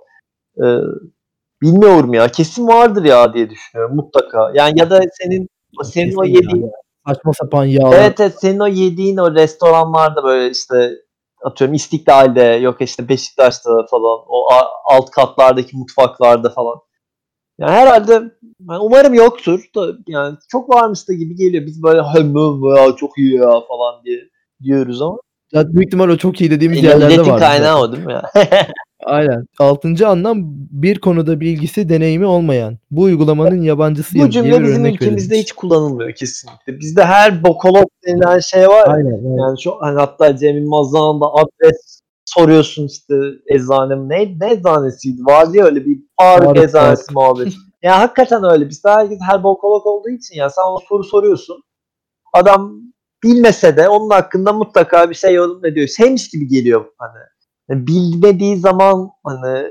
Ee, 0.58 0.82
bilmiyorum 1.62 2.14
ya 2.14 2.28
kesin 2.28 2.68
vardır 2.68 3.06
ya 3.06 3.34
diye 3.34 3.50
düşünüyorum 3.50 3.96
mutlaka. 3.96 4.52
Yani 4.56 4.80
ya 4.80 4.90
da 4.90 5.02
senin 5.22 5.50
senin 5.84 6.16
o 6.16 6.22
Kesin 6.22 6.36
yediğin 6.36 6.62
yani. 6.62 6.72
Saçma 7.08 7.34
sapan 7.34 7.66
yağlar. 7.66 7.98
Evet 8.00 8.20
evet 8.20 8.36
senin 8.42 8.60
o 8.60 8.68
yediğin 8.68 9.18
o 9.18 9.36
restoranlarda 9.36 10.24
böyle 10.24 10.52
işte 10.52 10.92
atıyorum 11.44 11.74
İstiklal'de 11.76 12.44
yok 12.44 12.82
işte 12.82 13.10
Beşiktaş'ta 13.10 13.86
falan 13.92 14.20
o 14.28 14.48
alt 14.86 15.10
katlardaki 15.12 15.78
mutfaklarda 15.78 16.50
falan. 16.50 16.76
Yani 17.60 17.72
herhalde 17.72 18.14
yani 18.70 18.80
umarım 18.82 19.14
yoktur 19.14 19.64
da 19.76 19.88
yani 20.08 20.38
çok 20.52 20.70
varmış 20.70 21.08
da 21.10 21.14
gibi 21.14 21.36
geliyor. 21.36 21.66
Biz 21.66 21.84
böyle 21.84 22.02
"Hı, 22.02 22.78
ya 22.78 22.96
çok 22.96 23.18
iyi 23.18 23.36
ya 23.36 23.52
falan 23.68 24.04
diye 24.06 24.20
diyoruz 24.64 25.02
ama 25.02 25.18
Zaten 25.54 25.74
büyük 25.74 25.88
ihtimal 25.88 26.10
o 26.10 26.18
çok 26.18 26.42
iyi 26.42 26.52
dediğimiz 26.52 26.84
E, 26.84 26.88
yerlerde 26.88 27.22
var. 27.28 27.40
kaynağı 27.40 27.80
o 27.82 27.92
değil 27.92 28.06
mi 28.06 28.14
ya? 28.14 28.32
Aynen. 29.06 29.46
Altıncı 29.60 30.08
anlam 30.08 30.38
bir 30.72 31.00
konuda 31.00 31.40
bilgisi, 31.40 31.90
deneyimi 31.90 32.26
olmayan. 32.26 32.78
Bu 32.92 33.02
uygulamanın 33.02 33.62
yabancısıyım 33.62 34.28
Bu 34.28 34.32
cümle 34.32 34.64
bizim 34.64 34.86
ülkemizde 34.86 35.30
verilmiş. 35.30 35.44
hiç 35.44 35.52
kullanılmıyor 35.52 36.12
kesinlikle. 36.16 36.80
Bizde 36.80 37.06
her 37.06 37.44
bokolog 37.44 37.86
denilen 38.08 38.40
şey 38.40 38.68
var. 38.68 38.88
ya, 38.88 38.94
Aynen. 38.94 39.12
evet. 39.12 39.40
Yani 39.40 39.62
şu 39.62 39.72
hani 39.80 40.00
hatta 40.00 40.38
Cem 40.38 40.58
Yılmaz 40.58 40.90
zamanında 40.90 41.26
adres 41.34 42.02
soruyorsun 42.26 42.88
işte 42.88 43.16
eczane 43.48 43.96
mi? 43.96 44.10
Ne, 44.10 44.40
ne 44.40 44.54
eczanesiydi? 44.54 45.22
Ya 45.54 45.66
öyle 45.66 45.86
bir 45.86 46.00
Faruk, 46.20 46.58
eczanesi 46.58 47.14
muhabbeti. 47.14 47.56
Yani 47.84 47.96
hakikaten 47.96 48.44
öyle. 48.52 48.70
Bizde 48.70 48.90
herkes 48.90 49.20
her 49.30 49.44
bokolog 49.44 49.86
olduğu 49.86 50.10
için 50.10 50.36
ya 50.36 50.50
sen 50.50 50.64
o 50.64 50.80
soru 50.90 51.04
soruyorsun. 51.04 51.64
Adam 52.34 52.82
bilmese 53.24 53.78
de 53.78 53.90
onun 53.90 54.10
hakkında 54.10 54.54
mutlaka 54.54 55.10
bir 55.10 55.16
şey 55.16 55.34
yorum 55.34 55.66
ediyor. 55.66 55.88
Şeymiş 55.88 56.30
gibi 56.30 56.48
geliyor 56.48 56.86
hani. 56.98 57.20
Bilmediği 57.70 58.58
zaman 58.58 59.10
hani 59.24 59.68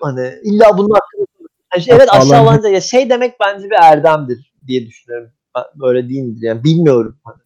hani 0.00 0.34
illa 0.42 0.78
bunun 0.78 0.90
hakkında 0.90 1.26
yani 1.74 1.84
şey- 1.84 1.96
evet 1.96 2.08
Aşağılanacak. 2.12 2.72
Ya 2.72 2.80
şey 2.80 3.10
demek 3.10 3.40
bence 3.40 3.70
bir 3.70 3.76
erdemdir 3.82 4.52
diye 4.66 4.86
düşünüyorum. 4.86 5.30
Böyle 5.74 6.08
değil 6.08 6.22
midir? 6.22 6.42
Yani 6.42 6.64
bilmiyorum. 6.64 7.16
Hani. 7.24 7.38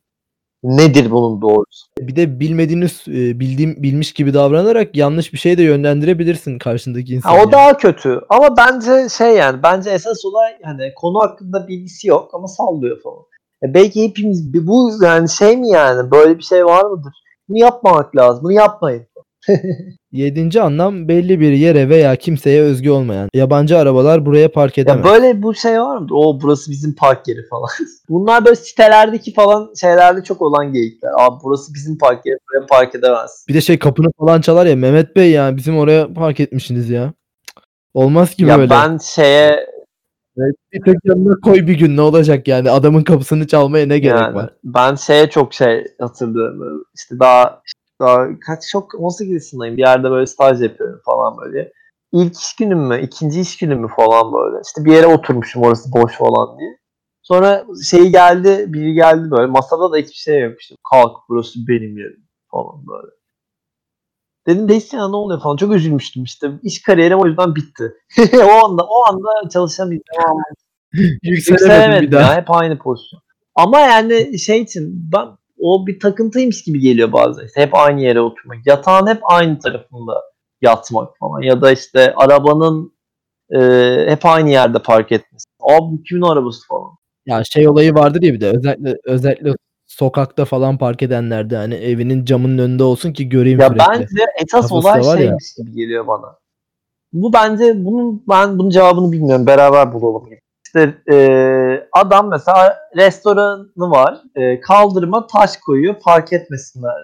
Nedir 0.64 1.11
bunun 1.11 1.42
doğrusu? 1.42 1.87
Bir 1.99 2.16
de 2.16 2.40
bilmediğiniz, 2.40 3.04
e, 3.08 3.40
bildiğim 3.40 3.82
bilmiş 3.82 4.12
gibi 4.12 4.34
davranarak 4.34 4.96
yanlış 4.96 5.32
bir 5.32 5.38
şey 5.38 5.58
de 5.58 5.62
yönlendirebilirsin 5.62 6.58
karşındaki 6.58 7.14
insanı. 7.14 7.32
Ha, 7.32 7.38
o 7.38 7.40
yani. 7.40 7.52
daha 7.52 7.76
kötü. 7.76 8.20
Ama 8.28 8.56
bence 8.56 9.08
şey 9.08 9.37
yani 9.37 9.62
bence 9.62 9.90
esas 9.90 10.25
olay 10.25 10.52
hani 10.62 10.92
konu 10.96 11.20
hakkında 11.20 11.68
bilgisi 11.68 12.08
yok 12.08 12.30
ama 12.32 12.49
sallıyor 12.49 13.00
falan. 13.02 13.22
E 13.62 13.75
belki 13.75 14.04
hepimiz 14.04 14.54
bu 14.54 14.90
yani 15.02 15.28
şey 15.28 15.56
mi 15.56 15.68
yani 15.68 16.11
böyle 16.11 16.38
bir 16.38 16.42
şey 16.42 16.66
var 16.66 16.84
mıdır? 16.84 17.12
Bunu 17.49 17.58
yapmamak 17.58 18.16
lazım. 18.16 18.44
Bunu 18.44 18.52
yapmayın. 18.52 19.06
Yedinci 20.12 20.61
anlam 20.62 21.08
belli 21.08 21.40
bir 21.40 21.52
yere 21.52 21.88
veya 21.88 22.16
kimseye 22.16 22.62
özgü 22.62 22.90
olmayan. 22.90 23.28
Yabancı 23.34 23.78
arabalar 23.78 24.26
buraya 24.26 24.52
park 24.52 24.78
Ya 24.78 24.82
edemez. 24.82 25.04
böyle 25.04 25.42
bu 25.42 25.54
şey 25.54 25.80
var 25.80 25.96
mıdır? 25.96 26.14
O 26.16 26.40
burası 26.42 26.70
bizim 26.70 26.94
park 26.94 27.28
yeri 27.28 27.46
falan. 27.50 27.68
Bunlar 28.08 28.44
böyle 28.44 28.56
sitelerdeki 28.56 29.32
falan 29.34 29.70
şeylerde 29.80 30.25
çok 30.25 30.42
olan 30.42 30.72
geyikler. 30.72 31.11
Abi 31.18 31.37
burası 31.44 31.75
bizim 31.75 31.99
park 31.99 32.26
yeri. 32.26 32.38
Buraya 32.50 32.66
park 32.66 32.94
edemez. 32.94 33.44
Bir 33.49 33.54
de 33.54 33.61
şey 33.61 33.78
kapını 33.78 34.06
falan 34.18 34.40
çalar 34.40 34.66
ya 34.66 34.76
Mehmet 34.76 35.16
Bey 35.16 35.30
ya 35.30 35.56
bizim 35.56 35.78
oraya 35.78 36.12
park 36.14 36.40
etmişsiniz 36.40 36.90
ya. 36.90 37.12
Olmaz 37.94 38.34
ki 38.34 38.44
ya 38.44 38.58
böyle. 38.58 38.70
ben 38.70 38.99
şeye 38.99 39.66
Bir 40.72 40.82
tek 40.84 40.96
yanına 41.04 41.34
koy 41.44 41.66
bir 41.66 41.78
gün 41.78 41.96
ne 41.96 42.00
olacak 42.00 42.49
yani 42.49 42.70
adamın 42.70 43.02
kapısını 43.04 43.46
çalmaya 43.46 43.87
ne 43.87 43.99
gerek 43.99 44.20
yani 44.20 44.34
var? 44.34 44.54
ben 44.64 44.94
şeye 44.94 45.30
çok 45.30 45.54
şey 45.54 45.84
hatırlıyorum. 46.00 46.84
İşte 46.94 47.20
daha 47.20 47.62
daha 48.00 48.26
kaç 48.46 48.68
çok 48.72 48.94
18 48.94 49.32
yaşındayım. 49.32 49.76
Bir 49.76 49.82
yerde 49.82 50.11
böyle 50.11 50.26
staj 50.26 50.62
yapıyorum 50.62 51.00
falan 51.04 51.37
böyle. 51.38 51.72
İlk 52.12 52.37
iş 52.40 52.56
günüm 52.56 52.78
mü, 52.78 53.00
ikinci 53.02 53.40
iş 53.40 53.56
günüm 53.58 53.80
mü 53.80 53.88
falan 53.96 54.32
böyle. 54.32 54.62
İşte 54.66 54.84
bir 54.84 54.92
yere 54.92 55.06
oturmuşum 55.06 55.62
orası 55.62 55.92
boş 55.92 56.12
falan 56.12 56.58
diye. 56.58 56.78
Sonra 57.22 57.66
şey 57.90 58.11
geldi, 58.11 58.64
biri 58.68 58.94
geldi 58.94 59.30
böyle. 59.30 59.46
Masada 59.46 59.92
da 59.92 59.96
hiçbir 59.96 60.14
şey 60.14 60.40
yok 60.40 60.61
işte. 60.61 60.75
Kalk 60.92 61.16
burası 61.28 61.58
benim 61.68 61.99
yerim 61.99 62.25
falan 62.50 62.87
böyle. 62.87 63.12
Dedim 64.46 64.68
neyse 64.68 64.96
ya 64.96 65.08
ne 65.08 65.16
oluyor 65.16 65.40
falan. 65.40 65.56
Çok 65.56 65.72
üzülmüştüm 65.75 66.25
işte. 66.25 66.50
İş 66.62 66.82
kariyerim 66.82 67.18
o 67.18 67.26
yüzden 67.26 67.54
bitti. 67.54 67.94
o 68.37 68.64
anda 68.64 68.82
o 68.82 69.08
anda 69.08 69.49
çalışamayacağım 69.49 70.30
ama 70.30 70.42
Yükselemedim 70.92 71.32
Yükselemedim 71.32 72.06
bir 72.06 72.12
daha. 72.12 72.32
ya 72.32 72.40
hep 72.40 72.50
aynı 72.50 72.78
pozisyon. 72.78 73.22
Ama 73.54 73.78
yani 73.80 74.38
şey 74.38 74.61
için 74.61 75.12
ben 75.12 75.28
o 75.62 75.87
bir 75.87 76.00
takıntıymış 76.00 76.64
gibi 76.64 76.81
geliyor 76.81 77.12
bazen. 77.12 77.47
İşte 77.47 77.61
hep 77.61 77.75
aynı 77.75 78.00
yere 78.00 78.21
oturmak. 78.21 78.66
Yatağın 78.66 79.07
hep 79.07 79.21
aynı 79.25 79.59
tarafında 79.59 80.12
yatmak 80.62 81.19
falan. 81.19 81.40
Ya 81.42 81.61
da 81.61 81.73
işte 81.73 82.14
arabanın 82.16 82.92
e, 83.50 83.59
hep 84.09 84.26
aynı 84.26 84.50
yerde 84.50 84.78
park 84.78 85.12
etmesi. 85.12 85.45
Abi 85.61 85.92
bu 85.92 86.02
kimin 86.02 86.23
arabası 86.23 86.66
falan. 86.69 86.90
Ya 87.26 87.42
şey 87.45 87.69
olayı 87.69 87.95
vardır 87.95 88.23
ya 88.23 88.33
bir 88.35 88.40
de 88.40 88.49
özellikle 88.50 88.97
özellikle 89.04 89.54
sokakta 89.87 90.45
falan 90.45 90.78
park 90.78 91.02
edenlerde 91.02 91.57
hani 91.57 91.75
evinin 91.75 92.25
camının 92.25 92.59
önünde 92.59 92.83
olsun 92.85 93.12
ki 93.12 93.28
göreyim 93.28 93.61
Ya 93.61 93.69
sürekli. 93.69 93.85
bence 93.90 94.25
esas 94.42 94.69
Kafası 94.69 94.88
olay 94.88 94.99
ya. 94.99 95.19
şeymiş 95.19 95.54
gibi 95.59 95.73
geliyor 95.73 96.07
bana. 96.07 96.37
Bu 97.12 97.33
bence 97.33 97.85
bunun 97.85 98.23
ben 98.28 98.59
bunun 98.59 98.71
cevabını 98.71 99.12
bilmiyorum. 99.12 99.47
Beraber 99.47 99.92
bulalım. 99.92 100.28
İşte 100.74 101.02
e, 101.12 101.16
adam 101.92 102.30
mesela 102.30 102.78
restoranı 102.96 103.90
var. 103.90 104.22
E, 104.34 104.60
kaldırıma 104.60 105.26
taş 105.26 105.56
koyuyor. 105.56 105.94
Park 106.00 106.32
etmesinler. 106.32 106.94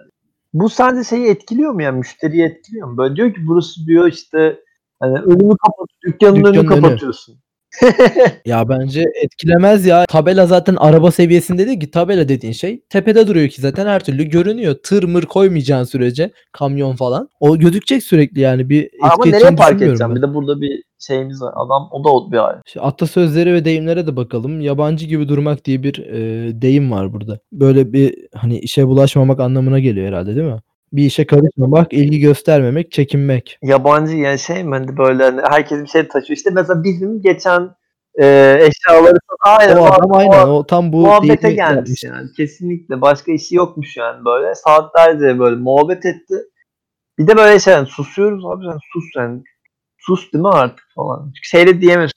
Bu 0.52 0.68
sence 0.68 1.04
şeyi 1.04 1.26
etkiliyor 1.28 1.72
mu 1.72 1.82
yani 1.82 1.98
müşteriyi 1.98 2.44
etkiliyor 2.44 2.88
mu? 2.88 2.96
Böyle 2.96 3.16
diyor 3.16 3.34
ki 3.34 3.40
burası 3.46 3.86
diyor 3.86 4.06
işte 4.06 4.60
hani 5.00 5.18
önümü 5.18 5.56
kapat, 5.66 5.88
dükkanın, 6.06 6.34
önünü 6.34 6.44
Dükkanın 6.62 6.76
önü. 6.78 6.82
kapatıyorsun. 6.82 7.36
Ya 8.44 8.68
bence 8.68 9.04
etkilemez 9.22 9.86
ya. 9.86 10.04
Tabela 10.06 10.46
zaten 10.46 10.76
araba 10.76 11.10
seviyesinde 11.10 11.66
değil 11.66 11.80
ki 11.80 11.90
tabela 11.90 12.28
dediğin 12.28 12.52
şey 12.52 12.80
tepede 12.88 13.26
duruyor 13.26 13.48
ki 13.48 13.60
zaten 13.60 13.86
her 13.86 14.04
türlü 14.04 14.24
görünüyor. 14.24 14.74
Tır 14.82 15.04
mır 15.04 15.22
koymayacağın 15.22 15.84
sürece 15.84 16.30
kamyon 16.52 16.96
falan. 16.96 17.28
O 17.40 17.58
gözükecek 17.58 18.02
sürekli 18.02 18.40
yani 18.40 18.68
bir 18.68 18.90
Ama 19.02 19.24
nereye 19.26 19.56
park 19.56 19.82
edeceğim? 19.82 19.98
ben. 20.00 20.16
Bir 20.16 20.22
de 20.22 20.34
burada 20.34 20.60
bir 20.60 20.82
şeyimiz 20.98 21.42
var. 21.42 21.52
Adam 21.56 21.88
o 21.92 22.04
da 22.04 22.08
o 22.08 22.32
bir 22.32 22.48
ayrı. 22.48 22.60
İşte 22.66 22.80
atasözleri 22.80 23.54
ve 23.54 23.64
deyimlere 23.64 24.06
de 24.06 24.16
bakalım. 24.16 24.60
Yabancı 24.60 25.06
gibi 25.06 25.28
durmak 25.28 25.64
diye 25.64 25.82
bir 25.82 25.98
e, 25.98 26.62
deyim 26.62 26.90
var 26.90 27.12
burada. 27.12 27.38
Böyle 27.52 27.92
bir 27.92 28.14
hani 28.34 28.58
işe 28.58 28.86
bulaşmamak 28.86 29.40
anlamına 29.40 29.78
geliyor 29.78 30.08
herhalde 30.08 30.36
değil 30.36 30.46
mi? 30.46 30.60
Bir 30.92 31.04
işe 31.04 31.26
karışmamak, 31.26 31.92
ilgi 31.92 32.20
göstermemek, 32.20 32.92
çekinmek. 32.92 33.58
yabancı 33.62 34.16
yani 34.16 34.38
şey 34.38 34.64
mi 34.64 34.74
hani 34.76 34.96
böyle 34.96 35.24
hani 35.24 35.40
herkes 35.50 35.82
bir 35.82 35.86
şey 35.86 36.08
taşıyor. 36.08 36.36
İşte 36.36 36.50
mesela 36.50 36.84
bizim 36.84 37.22
geçen 37.22 37.70
e, 38.20 38.58
eşyaları 38.60 39.18
aynen 39.40 39.76
o 39.76 39.84
adam 39.84 40.10
o- 40.10 40.16
aynen 40.18 40.46
o 40.48 40.66
tam 40.66 40.92
bu 40.92 41.00
muhabbete 41.00 41.52
gelmiş 41.52 42.04
yani. 42.04 42.32
Kesinlikle 42.36 43.00
başka 43.00 43.32
işi 43.32 43.54
yokmuş 43.56 43.96
yani 43.96 44.24
böyle. 44.24 44.54
Saatlerce 44.54 45.38
böyle 45.38 45.56
muhabbet 45.56 46.06
etti. 46.06 46.34
Bir 47.18 47.26
de 47.26 47.36
böyle 47.36 47.60
şey 47.60 47.74
yani 47.74 47.86
susuyoruz 47.86 48.44
abi 48.46 48.64
sen 48.64 48.78
sus 48.92 49.04
sen. 49.14 49.44
Sus 49.98 50.32
değil 50.32 50.42
mi 50.42 50.48
artık 50.48 50.84
falan. 50.94 51.24
Çünkü 51.26 51.48
şey 51.48 51.66
de 51.66 51.80
diyemiyorsun. 51.80 52.14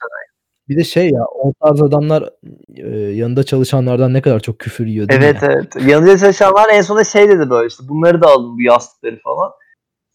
Bir 0.71 0.77
de 0.77 0.83
şey 0.83 1.09
ya 1.09 1.25
o 1.25 1.53
tarz 1.61 1.81
adamlar 1.81 2.29
e, 2.75 2.89
yanında 2.97 3.43
çalışanlardan 3.43 4.13
ne 4.13 4.21
kadar 4.21 4.39
çok 4.39 4.59
küfür 4.59 4.85
yiyor 4.85 5.09
değil 5.09 5.21
Evet 5.23 5.41
mi? 5.41 5.47
ya? 5.47 5.51
evet. 5.53 5.89
Yanında 5.89 6.17
çalışanlar 6.17 6.69
en 6.73 6.81
sonunda 6.81 7.03
şey 7.03 7.29
dedi 7.29 7.49
böyle 7.49 7.67
işte 7.67 7.83
bunları 7.89 8.21
da 8.21 8.27
alın 8.27 8.57
bu 8.57 8.61
yastıkları 8.61 9.19
falan. 9.23 9.51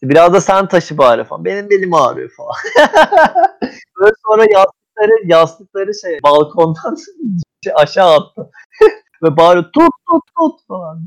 Biraz 0.03 0.33
da 0.33 0.41
sen 0.41 0.67
taşı 0.67 0.97
bari 0.97 1.23
falan. 1.23 1.45
Benim 1.45 1.69
belim 1.69 1.93
ağrıyor 1.93 2.29
falan. 2.37 2.55
böyle 3.99 4.11
sonra 4.27 4.43
yastıkları 4.43 5.11
yastıkları 5.27 5.91
şey 6.01 6.19
balkondan 6.23 6.95
şey 7.63 7.73
aşağı 7.75 8.15
attı. 8.15 8.49
Ve 9.23 9.37
bari 9.37 9.61
tut 9.61 9.73
tut 10.09 10.23
tut 10.39 10.67
falan. 10.67 11.01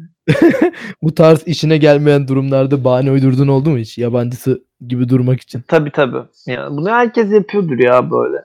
Bu 1.02 1.14
tarz 1.14 1.42
işine 1.46 1.76
gelmeyen 1.78 2.28
durumlarda 2.28 2.84
bahane 2.84 3.10
uydurduğun 3.10 3.48
oldu 3.48 3.70
mu 3.70 3.78
hiç? 3.78 3.98
Yabancısı 3.98 4.64
gibi 4.86 5.08
durmak 5.08 5.40
için. 5.40 5.62
Tabii 5.68 5.90
tabii. 5.92 6.22
Yani 6.46 6.76
bunu 6.76 6.90
herkes 6.90 7.32
yapıyordur 7.32 7.78
ya 7.78 8.10
böyle. 8.10 8.36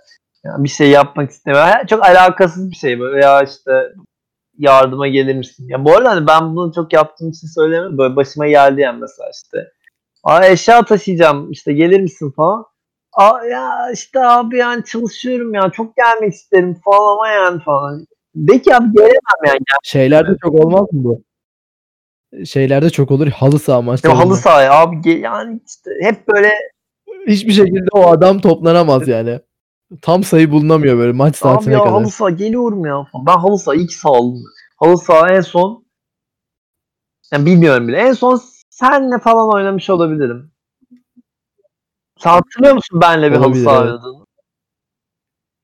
Yani 0.46 0.64
bir 0.64 0.70
şey 0.70 0.90
yapmak 0.90 1.30
istemiyor. 1.32 1.64
Ha, 1.64 1.88
Çok 1.88 2.06
alakasız 2.06 2.72
bir 2.72 2.76
şey 2.76 3.00
böyle 3.00 3.26
ya 3.26 3.42
işte 3.44 3.94
yardıma 4.58 5.08
gelir 5.08 5.36
misin? 5.36 5.68
Ya 5.70 5.86
bu 5.86 5.96
arada 5.96 6.10
hani 6.12 6.28
ben 6.28 6.56
bunu 6.56 6.74
çok 6.74 6.94
yaptığım 6.94 7.30
için 7.30 7.48
söylemiyorum. 7.48 7.98
Böyle 7.98 8.16
başıma 8.16 8.48
geldi 8.48 8.82
yani 8.82 9.00
mesela 9.02 9.30
işte. 9.44 9.72
Aa 10.24 10.46
eşya 10.46 10.86
taşıyacağım 10.86 11.52
işte 11.52 11.74
gelir 11.74 12.00
misin 12.02 12.32
falan. 12.32 12.66
Aa 13.14 13.46
ya 13.46 13.92
işte 13.94 14.20
abi 14.28 14.58
yani 14.58 14.86
çalışıyorum 14.86 15.54
ya 15.54 15.70
çok 15.74 15.96
gelmek 15.98 16.34
isterim 16.34 16.78
falan 16.86 17.14
ama 17.16 17.28
yani 17.28 17.62
falan. 17.64 18.06
De 18.36 18.62
ki 18.62 18.76
abi 18.76 18.94
gelemem 18.94 19.20
yani. 19.48 19.60
Şeylerde 19.84 20.32
çok 20.44 20.54
olmaz 20.66 20.82
mı 20.92 21.04
bu? 21.04 21.22
Şeylerde 22.46 22.90
çok 22.90 23.12
olur. 23.12 23.28
Halı 23.28 23.60
saha 23.60 23.76
Ya 23.76 23.82
maçlarında. 23.82 24.20
halı 24.20 24.36
sahaya 24.36 24.74
abi 24.74 24.96
ge- 24.96 25.20
yani 25.20 25.60
işte 25.68 25.92
hep 26.02 26.28
böyle 26.28 26.52
Hiçbir 27.28 27.52
şekilde 27.52 27.88
o 27.94 28.08
adam 28.08 28.40
toplanamaz 28.40 29.08
yani. 29.08 29.40
Tam 30.02 30.24
sayı 30.24 30.52
bulunamıyor 30.52 30.98
böyle 30.98 31.12
maç 31.12 31.34
Abi 31.34 31.38
saatine 31.38 31.74
ya 31.74 31.80
kadar. 31.80 31.92
halı 31.94 32.10
saha 32.10 32.30
geliyorum 32.30 32.86
ya. 32.86 33.08
Ben 33.28 33.38
halı 33.38 33.58
saha 33.58 33.76
ilk 33.76 33.94
saldım. 33.94 34.44
Halı 34.78 34.98
saha 34.98 35.30
en 35.30 35.42
son 35.42 35.86
yani 37.34 37.46
bilmiyorum 37.46 37.88
bile. 37.88 37.98
En 37.98 38.14
son 38.14 38.42
senle 38.70 39.20
falan 39.20 39.54
oynamış 39.56 39.90
olabilirim. 39.90 40.52
Sen 42.20 42.30
hatırlıyor 42.32 42.74
musun 42.74 43.02
benle 43.02 43.32
bir 43.32 43.36
halı 43.36 43.46
Olabilir, 43.48 43.64
saha 43.66 43.76
evet. 43.84 43.92
oynadığını? 43.92 44.26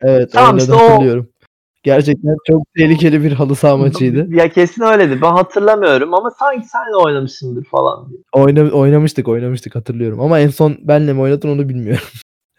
Evet 0.02 0.32
Tamam 0.34 0.54
öyle 0.54 0.62
işte 0.64 0.74
o- 0.74 0.78
hatırlıyorum. 0.90 1.30
Gerçekten 1.84 2.36
çok 2.48 2.62
tehlikeli 2.78 3.24
bir 3.24 3.32
halı 3.32 3.56
saha 3.56 3.78
maçıydı. 3.78 4.36
Ya 4.36 4.50
kesin 4.50 4.82
öyleydi. 4.82 5.22
Ben 5.22 5.32
hatırlamıyorum 5.32 6.14
ama 6.14 6.32
sanki 6.32 6.68
senle 6.68 6.96
oynamışsındır 6.96 7.64
falan 7.66 8.10
diye. 8.10 8.20
Oyna, 8.34 8.72
oynamıştık 8.72 9.28
oynamıştık 9.28 9.76
hatırlıyorum. 9.76 10.20
Ama 10.20 10.40
en 10.40 10.48
son 10.50 10.78
benle 10.82 11.14
mi 11.14 11.22
oynadın 11.22 11.50
onu 11.50 11.70
bilmiyorum. 11.70 12.04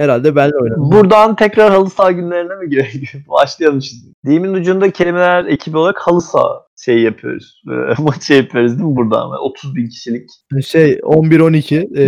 Herhalde 0.03 0.37
benle 0.37 0.57
oynadım. 0.63 0.93
Buradan 0.93 1.37
tekrar 1.37 1.71
halı 1.71 1.91
saha 1.91 2.11
günlerine 2.11 2.55
mi 2.55 2.69
giriyor? 2.71 2.87
Başlayalım 3.29 3.83
şimdi. 3.83 4.15
Dilimin 4.27 4.55
ucunda 4.55 4.91
kelimeler 4.91 5.45
ekibi 5.45 5.79
olarak 5.79 5.99
halı 5.99 6.21
saha 6.21 6.63
şey 6.85 6.99
yapıyoruz. 6.99 7.63
Ee, 7.69 8.03
maçı 8.03 8.35
yapıyoruz 8.35 8.79
değil 8.79 8.89
mi 8.91 8.97
buradan? 8.97 9.31
30 9.31 9.75
bin 9.77 9.89
kişilik. 9.89 10.31
Şey 10.67 10.93
11-12 10.93 11.99
e, 11.99 12.03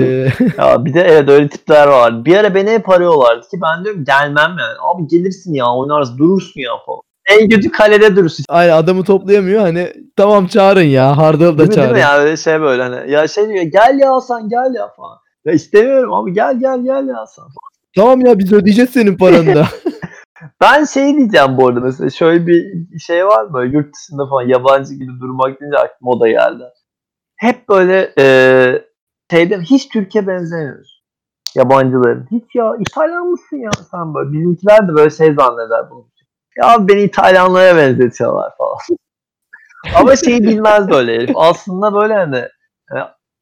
Ya 0.58 0.84
bir 0.84 0.94
de 0.94 1.00
evet 1.00 1.28
öyle 1.28 1.48
tipler 1.48 1.86
var. 1.86 2.24
Bir 2.24 2.36
ara 2.36 2.54
beni 2.54 2.70
hep 2.70 2.88
arıyorlardı 2.88 3.48
ki 3.48 3.56
ben 3.62 3.84
diyorum 3.84 4.04
gelmem 4.04 4.50
yani. 4.58 4.76
Abi 4.80 5.06
gelirsin 5.06 5.54
ya 5.54 5.74
oynarız 5.74 6.18
durursun 6.18 6.60
ya 6.60 6.72
falan. 6.86 7.00
En 7.30 7.48
kötü 7.48 7.70
kalede 7.70 8.16
durursun. 8.16 8.44
aynı 8.48 8.74
adamı 8.74 9.04
toplayamıyor 9.04 9.60
hani 9.60 9.92
tamam 10.16 10.46
çağırın 10.46 10.82
ya 10.82 11.18
Hardal 11.18 11.40
da 11.40 11.58
Değil 11.58 11.58
mi, 11.58 11.58
değil 11.58 11.72
çağırın. 11.74 11.92
mi 11.92 12.00
ya 12.00 12.18
öyle 12.18 12.36
şey 12.36 12.60
böyle 12.60 12.82
hani. 12.82 13.10
Ya 13.10 13.28
şey 13.28 13.48
diyor 13.48 13.62
gel 13.64 13.98
ya 14.00 14.14
Hasan 14.14 14.48
gel 14.48 14.74
ya 14.74 14.88
falan. 14.96 15.18
Ya 15.44 15.52
istemiyorum 15.52 16.12
abi 16.12 16.32
gel 16.32 16.60
gel 16.60 16.82
gel 16.84 17.08
ya 17.08 17.16
Hasan 17.16 17.44
falan. 17.44 17.73
Tamam 17.96 18.20
ya 18.20 18.38
biz 18.38 18.52
ödeyeceğiz 18.52 18.90
senin 18.90 19.16
paranı 19.16 19.54
da. 19.54 19.66
Ben 20.60 20.84
şey 20.84 21.16
diyeceğim 21.16 21.56
bu 21.56 21.68
arada 21.68 21.80
mesela 21.80 22.10
şöyle 22.10 22.46
bir 22.46 22.88
şey 22.98 23.26
var 23.26 23.44
mı? 23.44 23.64
Yurt 23.64 23.94
dışında 23.94 24.26
falan 24.26 24.48
yabancı 24.48 24.94
gibi 24.94 25.20
durmak 25.20 25.60
deyince 25.60 25.78
aklıma 25.78 26.12
o 26.12 26.20
da 26.20 26.28
geldi. 26.28 26.62
Hep 27.36 27.68
böyle 27.68 28.12
e, 28.18 28.26
şeyden 29.30 29.60
hiç 29.60 29.88
Türkiye 29.88 30.26
benzemiyoruz. 30.26 31.02
Yabancıların. 31.54 32.28
Hiç 32.30 32.54
ya 32.54 32.76
İtalyan 32.80 33.26
mısın 33.26 33.56
ya 33.56 33.70
sen 33.90 34.14
böyle. 34.14 34.32
Bizimkiler 34.32 34.88
de 34.88 34.94
böyle 34.94 35.10
şey 35.10 35.34
zanneder 35.34 35.90
bunu. 35.90 36.08
Ya 36.56 36.88
beni 36.88 37.02
İtalyanlara 37.02 37.76
benzetiyorlar 37.76 38.56
falan. 38.58 38.78
Ama 40.00 40.16
şeyi 40.16 40.42
bilmez 40.42 40.88
böyle 40.88 41.14
herif. 41.14 41.36
Aslında 41.36 41.94
böyle 41.94 42.14
hani 42.14 42.38
e, 42.90 42.96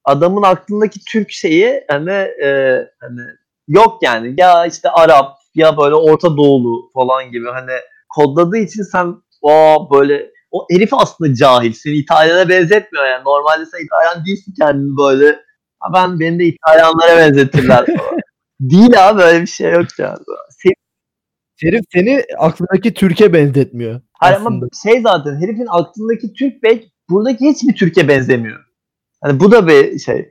adamın 0.05 0.43
aklındaki 0.43 1.01
Türk 1.05 1.31
şeyi 1.31 1.85
hani 1.89 2.11
e, 2.45 2.79
hani 3.01 3.23
yok 3.75 3.99
yani. 4.03 4.35
Ya 4.39 4.67
işte 4.67 4.89
Arap 4.91 5.39
ya 5.55 5.77
böyle 5.77 5.95
Orta 5.95 6.37
Doğulu 6.37 6.91
falan 6.95 7.31
gibi 7.31 7.49
hani 7.49 7.71
kodladığı 8.09 8.59
için 8.59 8.83
sen 8.83 9.15
o 9.43 9.89
böyle 9.95 10.31
o 10.51 10.67
herif 10.71 10.95
aslında 10.95 11.35
cahil. 11.35 11.73
Seni 11.73 11.95
İtalyan'a 11.95 12.49
benzetmiyor 12.49 13.07
yani. 13.07 13.25
Normalde 13.25 13.67
sen 13.67 13.85
İtalyan 13.85 14.27
değilsin 14.27 14.55
kendini 14.59 14.97
böyle. 14.97 15.41
Ha 15.81 15.93
ben 15.95 16.21
beni 16.21 16.39
de 16.39 16.45
İtalyanlara 16.45 17.17
benzetirler 17.17 17.87
falan. 17.87 18.19
Değil 18.61 19.09
abi 19.09 19.23
öyle 19.23 19.43
bir 19.43 19.47
şey 19.47 19.73
yok 19.73 19.87
yani. 19.99 20.19
Sen- 20.51 20.73
Herif 21.63 21.85
seni 21.93 22.25
aklındaki 22.39 22.95
Türkiye 22.95 23.33
benzetmiyor. 23.33 24.01
Hayır 24.13 24.37
aslında. 24.37 24.49
ama 24.49 24.67
şey 24.85 25.01
zaten 25.01 25.41
herifin 25.41 25.67
aklındaki 25.69 26.33
Türk 26.33 26.63
bey 26.63 26.93
buradaki 27.11 27.49
hiçbir 27.49 27.77
Türkiye 27.77 28.09
benzemiyor. 28.09 28.61
Hani 29.21 29.41
bu 29.41 29.53
da 29.53 29.69
bir 29.69 29.99
şey. 29.99 30.31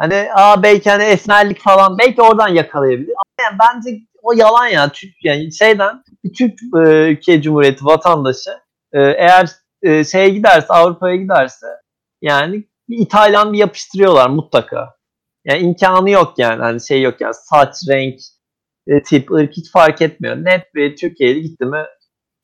Hani 0.00 0.28
aa 0.34 0.62
belki 0.62 0.90
hani 0.90 1.02
esmerlik 1.02 1.60
falan 1.60 1.98
belki 1.98 2.22
oradan 2.22 2.48
yakalayabilir. 2.48 3.12
Ama 3.16 3.48
yani 3.48 3.58
bence 3.60 3.90
o 4.22 4.32
yalan 4.32 4.66
ya. 4.66 4.88
Türk 4.92 5.24
yani 5.24 5.52
şeyden 5.52 6.02
bir 6.24 6.34
Türk 6.34 6.60
e, 6.76 7.10
ülke 7.10 7.42
cumhuriyeti 7.42 7.84
vatandaşı 7.84 8.50
e, 8.92 9.00
eğer 9.02 9.50
e, 9.82 10.04
şeye 10.04 10.28
giderse 10.28 10.66
Avrupa'ya 10.68 11.16
giderse 11.16 11.66
yani 12.22 12.64
bir 12.88 12.98
İtalyan 12.98 13.52
bir 13.52 13.58
yapıştırıyorlar 13.58 14.30
mutlaka. 14.30 14.94
Yani 15.44 15.60
imkanı 15.60 16.10
yok 16.10 16.34
yani. 16.38 16.62
Hani 16.62 16.80
şey 16.80 17.02
yok 17.02 17.20
yani 17.20 17.34
saç, 17.34 17.74
renk, 17.88 18.20
e, 18.86 19.02
tip, 19.02 19.30
ırk 19.32 19.52
hiç 19.56 19.72
fark 19.72 20.02
etmiyor. 20.02 20.36
Net 20.36 20.74
bir 20.74 20.96
Türkiye'li 20.96 21.42
gitti 21.42 21.64
mi 21.66 21.84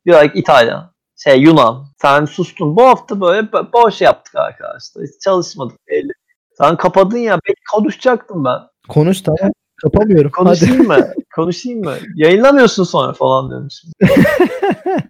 diyor 0.06 0.22
ki 0.32 0.38
İtalyan, 0.38 0.94
şey 1.24 1.40
Yunan. 1.40 1.86
Sen 2.02 2.24
sustun. 2.24 2.76
Bu 2.76 2.82
hafta 2.84 3.20
böyle 3.20 3.40
bo- 3.48 3.72
boş 3.72 4.00
yaptık 4.00 4.34
arkadaşlar. 4.36 5.04
Hiç 5.04 5.20
çalışmadık 5.24 5.78
belli. 5.88 6.12
Sen 6.58 6.76
kapadın 6.76 7.18
ya. 7.18 7.32
Belki 7.48 7.60
konuşacaktım 7.72 8.44
ben. 8.44 8.58
Konuş 8.88 9.20
tamam. 9.22 9.52
Kapamıyorum. 9.82 10.30
Hadi. 10.34 10.44
Konuşayım 10.44 10.86
mı? 10.86 11.08
Konuşayım 11.34 11.80
mı? 11.84 11.94
Yayınlamıyorsun 12.14 12.84
sonra 12.84 13.12
falan 13.12 13.50
demişim. 13.50 13.90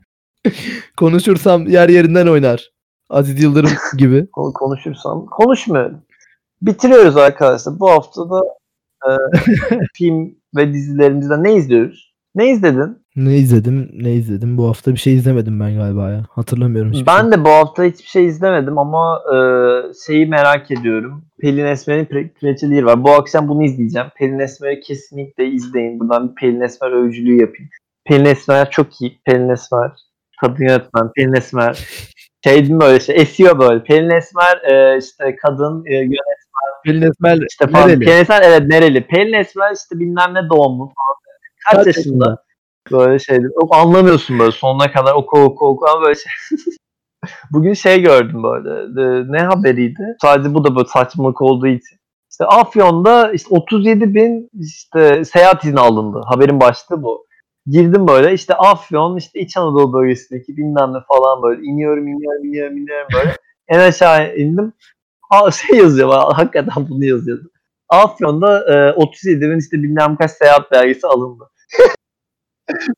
Konuşursam 0.96 1.66
yer 1.66 1.88
yerinden 1.88 2.26
oynar. 2.26 2.70
Aziz 3.10 3.42
Yıldırım 3.42 3.70
gibi. 3.98 4.26
Kon- 4.32 4.52
Konuşursam. 4.52 5.26
Konuşmuyorum. 5.26 6.02
Bitiriyoruz 6.62 7.16
arkadaşlar. 7.16 7.78
Bu 7.80 7.90
hafta 7.90 8.30
da 8.30 8.42
e, 9.06 9.10
film 9.94 10.34
ve 10.56 10.72
dizilerimizden 10.74 11.44
ne 11.44 11.54
izliyoruz? 11.54 12.05
Ne 12.36 12.50
izledin? 12.50 12.98
Ne 13.16 13.36
izledim? 13.36 13.90
Ne 13.94 14.12
izledim? 14.12 14.58
Bu 14.58 14.68
hafta 14.68 14.92
bir 14.92 14.96
şey 14.96 15.14
izlemedim 15.14 15.60
ben 15.60 15.76
galiba 15.76 16.10
ya. 16.10 16.22
Hatırlamıyorum 16.30 16.92
hiçbir 16.92 17.06
Ben 17.06 17.22
şey. 17.22 17.32
de 17.32 17.44
bu 17.44 17.48
hafta 17.48 17.84
hiçbir 17.84 18.08
şey 18.08 18.26
izlemedim 18.26 18.78
ama 18.78 19.22
e, 19.34 19.36
şeyi 20.06 20.26
merak 20.26 20.70
ediyorum. 20.70 21.24
Pelin 21.40 21.66
Esmer'in 21.66 22.30
Preçeliği 22.40 22.84
var. 22.84 23.04
Bu 23.04 23.10
akşam 23.10 23.48
bunu 23.48 23.64
izleyeceğim. 23.64 24.08
Pelin 24.16 24.38
Esmer'i 24.38 24.80
kesinlikle 24.80 25.46
izleyin. 25.46 26.00
Buradan 26.00 26.30
bir 26.30 26.34
Pelin 26.34 26.60
Esmer 26.60 26.90
övücülüğü 26.90 27.40
yapayım. 27.40 27.70
Pelin 28.04 28.24
Esmer 28.24 28.70
çok 28.70 29.00
iyi. 29.00 29.18
Pelin 29.24 29.48
Esmer. 29.48 29.90
Kadın 30.40 30.64
yönetmen. 30.64 31.10
Pelin 31.16 31.34
Esmer. 31.34 31.88
Şey 32.44 32.54
değil 32.54 32.70
mi 32.70 32.80
böyle 32.80 33.00
şey? 33.00 33.16
Esiyor 33.16 33.58
böyle. 33.58 33.82
Pelin 33.82 34.10
Esmer 34.10 34.56
e, 34.72 34.98
işte 34.98 35.36
kadın 35.36 35.84
e, 35.86 35.94
yönetmen. 35.94 36.16
Pelin 36.84 37.02
Esmer 37.02 37.38
işte 37.50 37.66
falan. 37.66 37.88
nereli? 37.88 38.04
Pelin 38.04 38.20
Esmer 38.20 38.42
evet 38.44 38.62
nereli? 38.66 39.06
Pelin 39.06 39.32
Esmer 39.32 39.72
işte 39.74 39.98
bilmem 40.00 40.34
ne 40.34 40.48
doğumlu 40.50 40.84
falan. 40.84 41.25
Kaç, 41.70 41.76
Kaç 41.84 41.86
yaşında? 41.86 42.24
yaşında? 42.24 42.42
Böyle 42.92 43.18
şey. 43.18 43.38
Anlamıyorsun 43.70 44.38
böyle 44.38 44.52
sonuna 44.52 44.92
kadar 44.92 45.14
oku 45.14 45.38
oku 45.40 45.66
oku 45.68 45.86
ama 45.90 46.02
böyle 46.02 46.14
şey. 46.14 46.32
Bugün 47.52 47.74
şey 47.74 48.02
gördüm 48.02 48.42
böyle. 48.42 48.70
e, 49.02 49.32
Ne 49.32 49.38
haberiydi? 49.38 50.16
Sadece 50.22 50.54
bu 50.54 50.64
da 50.64 50.76
böyle 50.76 50.88
saçmalık 50.88 51.42
olduğu 51.42 51.66
için. 51.66 51.98
İşte 52.30 52.44
Afyon'da 52.46 53.32
işte 53.32 53.48
37 53.54 54.14
bin 54.14 54.50
işte 54.60 55.24
seyahat 55.24 55.64
izni 55.64 55.80
alındı. 55.80 56.20
Haberin 56.26 56.60
başlığı 56.60 57.02
bu. 57.02 57.26
Girdim 57.66 58.08
böyle 58.08 58.32
işte 58.34 58.54
Afyon 58.54 59.16
işte 59.16 59.40
İç 59.40 59.56
Anadolu 59.56 59.92
bölgesindeki 59.92 60.56
bilmem 60.56 60.92
ne 60.94 60.98
falan 61.08 61.42
böyle 61.42 61.62
iniyorum 61.62 62.08
iniyorum 62.08 62.44
iniyorum 62.44 62.76
iniyorum 62.78 63.08
böyle. 63.14 63.36
en 63.68 63.78
aşağı 63.78 64.36
indim. 64.36 64.72
Ha, 65.30 65.50
şey 65.50 65.78
yazıyor 65.78 66.08
bana, 66.08 66.38
hakikaten 66.38 66.88
bunu 66.88 67.04
yazıyordu. 67.04 67.50
Afyon'da 67.88 68.74
e, 68.90 68.92
37 68.92 69.40
bin 69.50 69.58
işte 69.58 69.76
bilmem 69.82 70.16
kaç 70.16 70.30
seyahat 70.30 70.72
belgesi 70.72 71.06
alındı. 71.06 71.44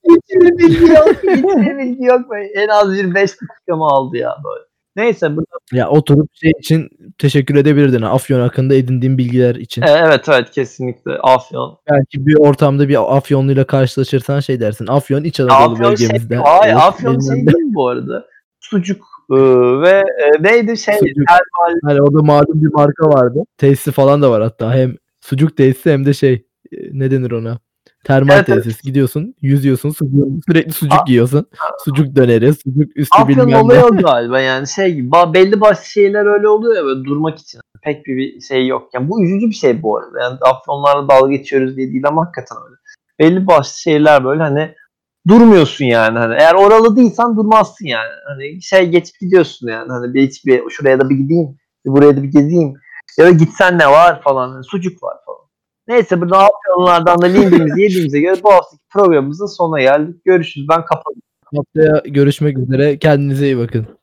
Hiçbir 0.04 0.58
bilgi 0.58 0.92
yok. 0.92 1.16
Hiçbir 1.22 1.78
bilgi 1.78 2.04
yok. 2.04 2.30
Böyle 2.30 2.46
En 2.46 2.68
az 2.68 2.92
bir 2.92 3.14
5 3.14 3.30
dakikamı 3.30 3.84
aldı 3.84 4.16
ya 4.16 4.36
böyle. 4.44 4.68
Neyse 4.96 5.36
bu 5.36 5.44
Ya 5.72 5.88
oturup 5.88 6.30
şey 6.34 6.52
için 6.60 6.88
teşekkür 7.18 7.54
edebilirdin 7.54 8.02
Afyon 8.02 8.40
hakkında 8.40 8.74
edindiğin 8.74 9.18
bilgiler 9.18 9.54
için. 9.54 9.82
E, 9.82 9.90
evet 9.90 10.28
evet 10.28 10.50
kesinlikle 10.50 11.12
Afyon. 11.12 11.78
Belki 11.90 12.26
bir 12.26 12.34
ortamda 12.34 12.88
bir 12.88 13.16
Afyonluyla 13.16 13.64
karşılaşırsan 13.64 14.40
şey 14.40 14.60
dersin. 14.60 14.86
Afyon 14.86 15.24
İç 15.24 15.40
Anadolu 15.40 15.54
Afyon 15.54 15.94
şey, 15.94 16.08
bölgemizde. 16.08 16.36
hayır 16.36 16.72
Evet, 16.72 16.82
Afyon 16.82 17.20
şey 17.20 17.46
değil 17.46 17.56
mi 17.56 17.74
bu 17.74 17.88
arada? 17.88 18.26
Sucuk 18.60 19.04
e, 19.30 19.36
ve 19.80 20.04
e, 20.22 20.42
neydi 20.42 20.76
şey 20.76 20.94
Sucuk. 20.98 21.26
termal 21.28 21.78
Hani 21.84 22.02
o 22.02 22.14
da 22.14 22.22
malum 22.22 22.62
bir 22.62 22.72
marka 22.72 23.08
vardı. 23.08 23.42
Tesisi 23.58 23.92
falan 23.92 24.22
da 24.22 24.30
var 24.30 24.42
hatta. 24.42 24.74
Hem 24.74 24.94
sucuk 25.20 25.56
tesisi 25.56 25.92
hem 25.92 26.06
de 26.06 26.14
şey 26.14 26.46
ne 26.92 27.10
denir 27.10 27.30
ona? 27.30 27.58
Termal 28.04 28.34
Evet, 28.34 28.48
evet. 28.48 28.64
tesis. 28.64 28.82
Gidiyorsun, 28.82 29.34
yüzüyorsun, 29.42 29.90
sucuk, 29.90 30.44
sürekli 30.46 30.72
sucuk 30.72 30.98
A- 30.98 31.04
yiyorsun. 31.08 31.46
Sucuk 31.84 32.16
döneri, 32.16 32.54
sucuk 32.54 32.96
üstü 32.96 33.18
Afyon 33.18 33.28
bilmem 33.28 33.48
ne. 33.48 33.56
olayı 33.62 33.84
o 33.84 33.96
galiba 34.02 34.40
yani 34.40 34.68
şey 34.68 34.94
gibi 34.94 35.12
belli 35.34 35.60
başlı 35.60 35.84
şeyler 35.84 36.26
öyle 36.26 36.48
oluyor 36.48 36.76
ya 36.76 36.84
böyle 36.84 37.04
durmak 37.04 37.38
için 37.38 37.60
pek 37.82 38.06
bir, 38.06 38.16
bir 38.16 38.40
şey 38.40 38.66
yok. 38.66 38.88
Yani 38.94 39.08
bu 39.08 39.24
üzücü 39.24 39.46
bir 39.46 39.54
şey 39.54 39.82
bu 39.82 39.98
arada. 39.98 40.22
Yani 40.22 40.38
Afyonlarla 40.40 41.08
dalga 41.08 41.30
geçiyoruz 41.36 41.76
diye 41.76 41.92
değil 41.92 42.06
ama 42.06 42.24
hakikaten 42.24 42.58
öyle. 42.66 42.76
Belli 43.18 43.46
başlı 43.46 43.80
şeyler 43.80 44.24
böyle 44.24 44.42
hani 44.42 44.74
durmuyorsun 45.28 45.84
yani 45.84 46.18
hani 46.18 46.34
eğer 46.38 46.54
oralı 46.54 46.96
değilsen 46.96 47.36
durmazsın 47.36 47.86
yani. 47.86 48.10
Hani 48.28 48.62
şey 48.62 48.88
geçip 48.88 49.20
gidiyorsun 49.20 49.68
yani 49.68 49.92
hani 49.92 50.14
bir 50.14 50.28
hiçbir 50.28 50.70
şuraya 50.70 51.00
da 51.00 51.10
bir 51.10 51.14
gideyim, 51.14 51.56
bir 51.86 51.90
buraya 51.90 52.16
da 52.16 52.22
bir 52.22 52.28
gezeyim. 52.28 52.74
Ya 53.18 53.26
da 53.26 53.30
gitsen 53.30 53.78
ne 53.78 53.86
var 53.90 54.22
falan. 54.22 54.50
Hani 54.50 54.64
sucuk 54.64 55.02
var 55.02 55.16
falan. 55.26 55.37
Neyse 55.88 56.20
burada 56.20 56.38
Afyonlardan 56.38 57.22
da 57.22 57.26
linkimizi 57.26 57.80
yediğimize 57.80 58.20
göre 58.20 58.42
bu 58.42 58.52
haftaki 58.52 58.82
programımızın 58.90 59.46
sonuna 59.46 59.80
geldik. 59.80 60.24
Görüşürüz. 60.24 60.66
Ben 60.68 60.84
kapatıyorum. 60.84 61.22
Haftaya 61.56 62.02
görüşmek 62.12 62.58
üzere. 62.58 62.98
Kendinize 62.98 63.46
iyi 63.46 63.58
bakın. 63.58 63.97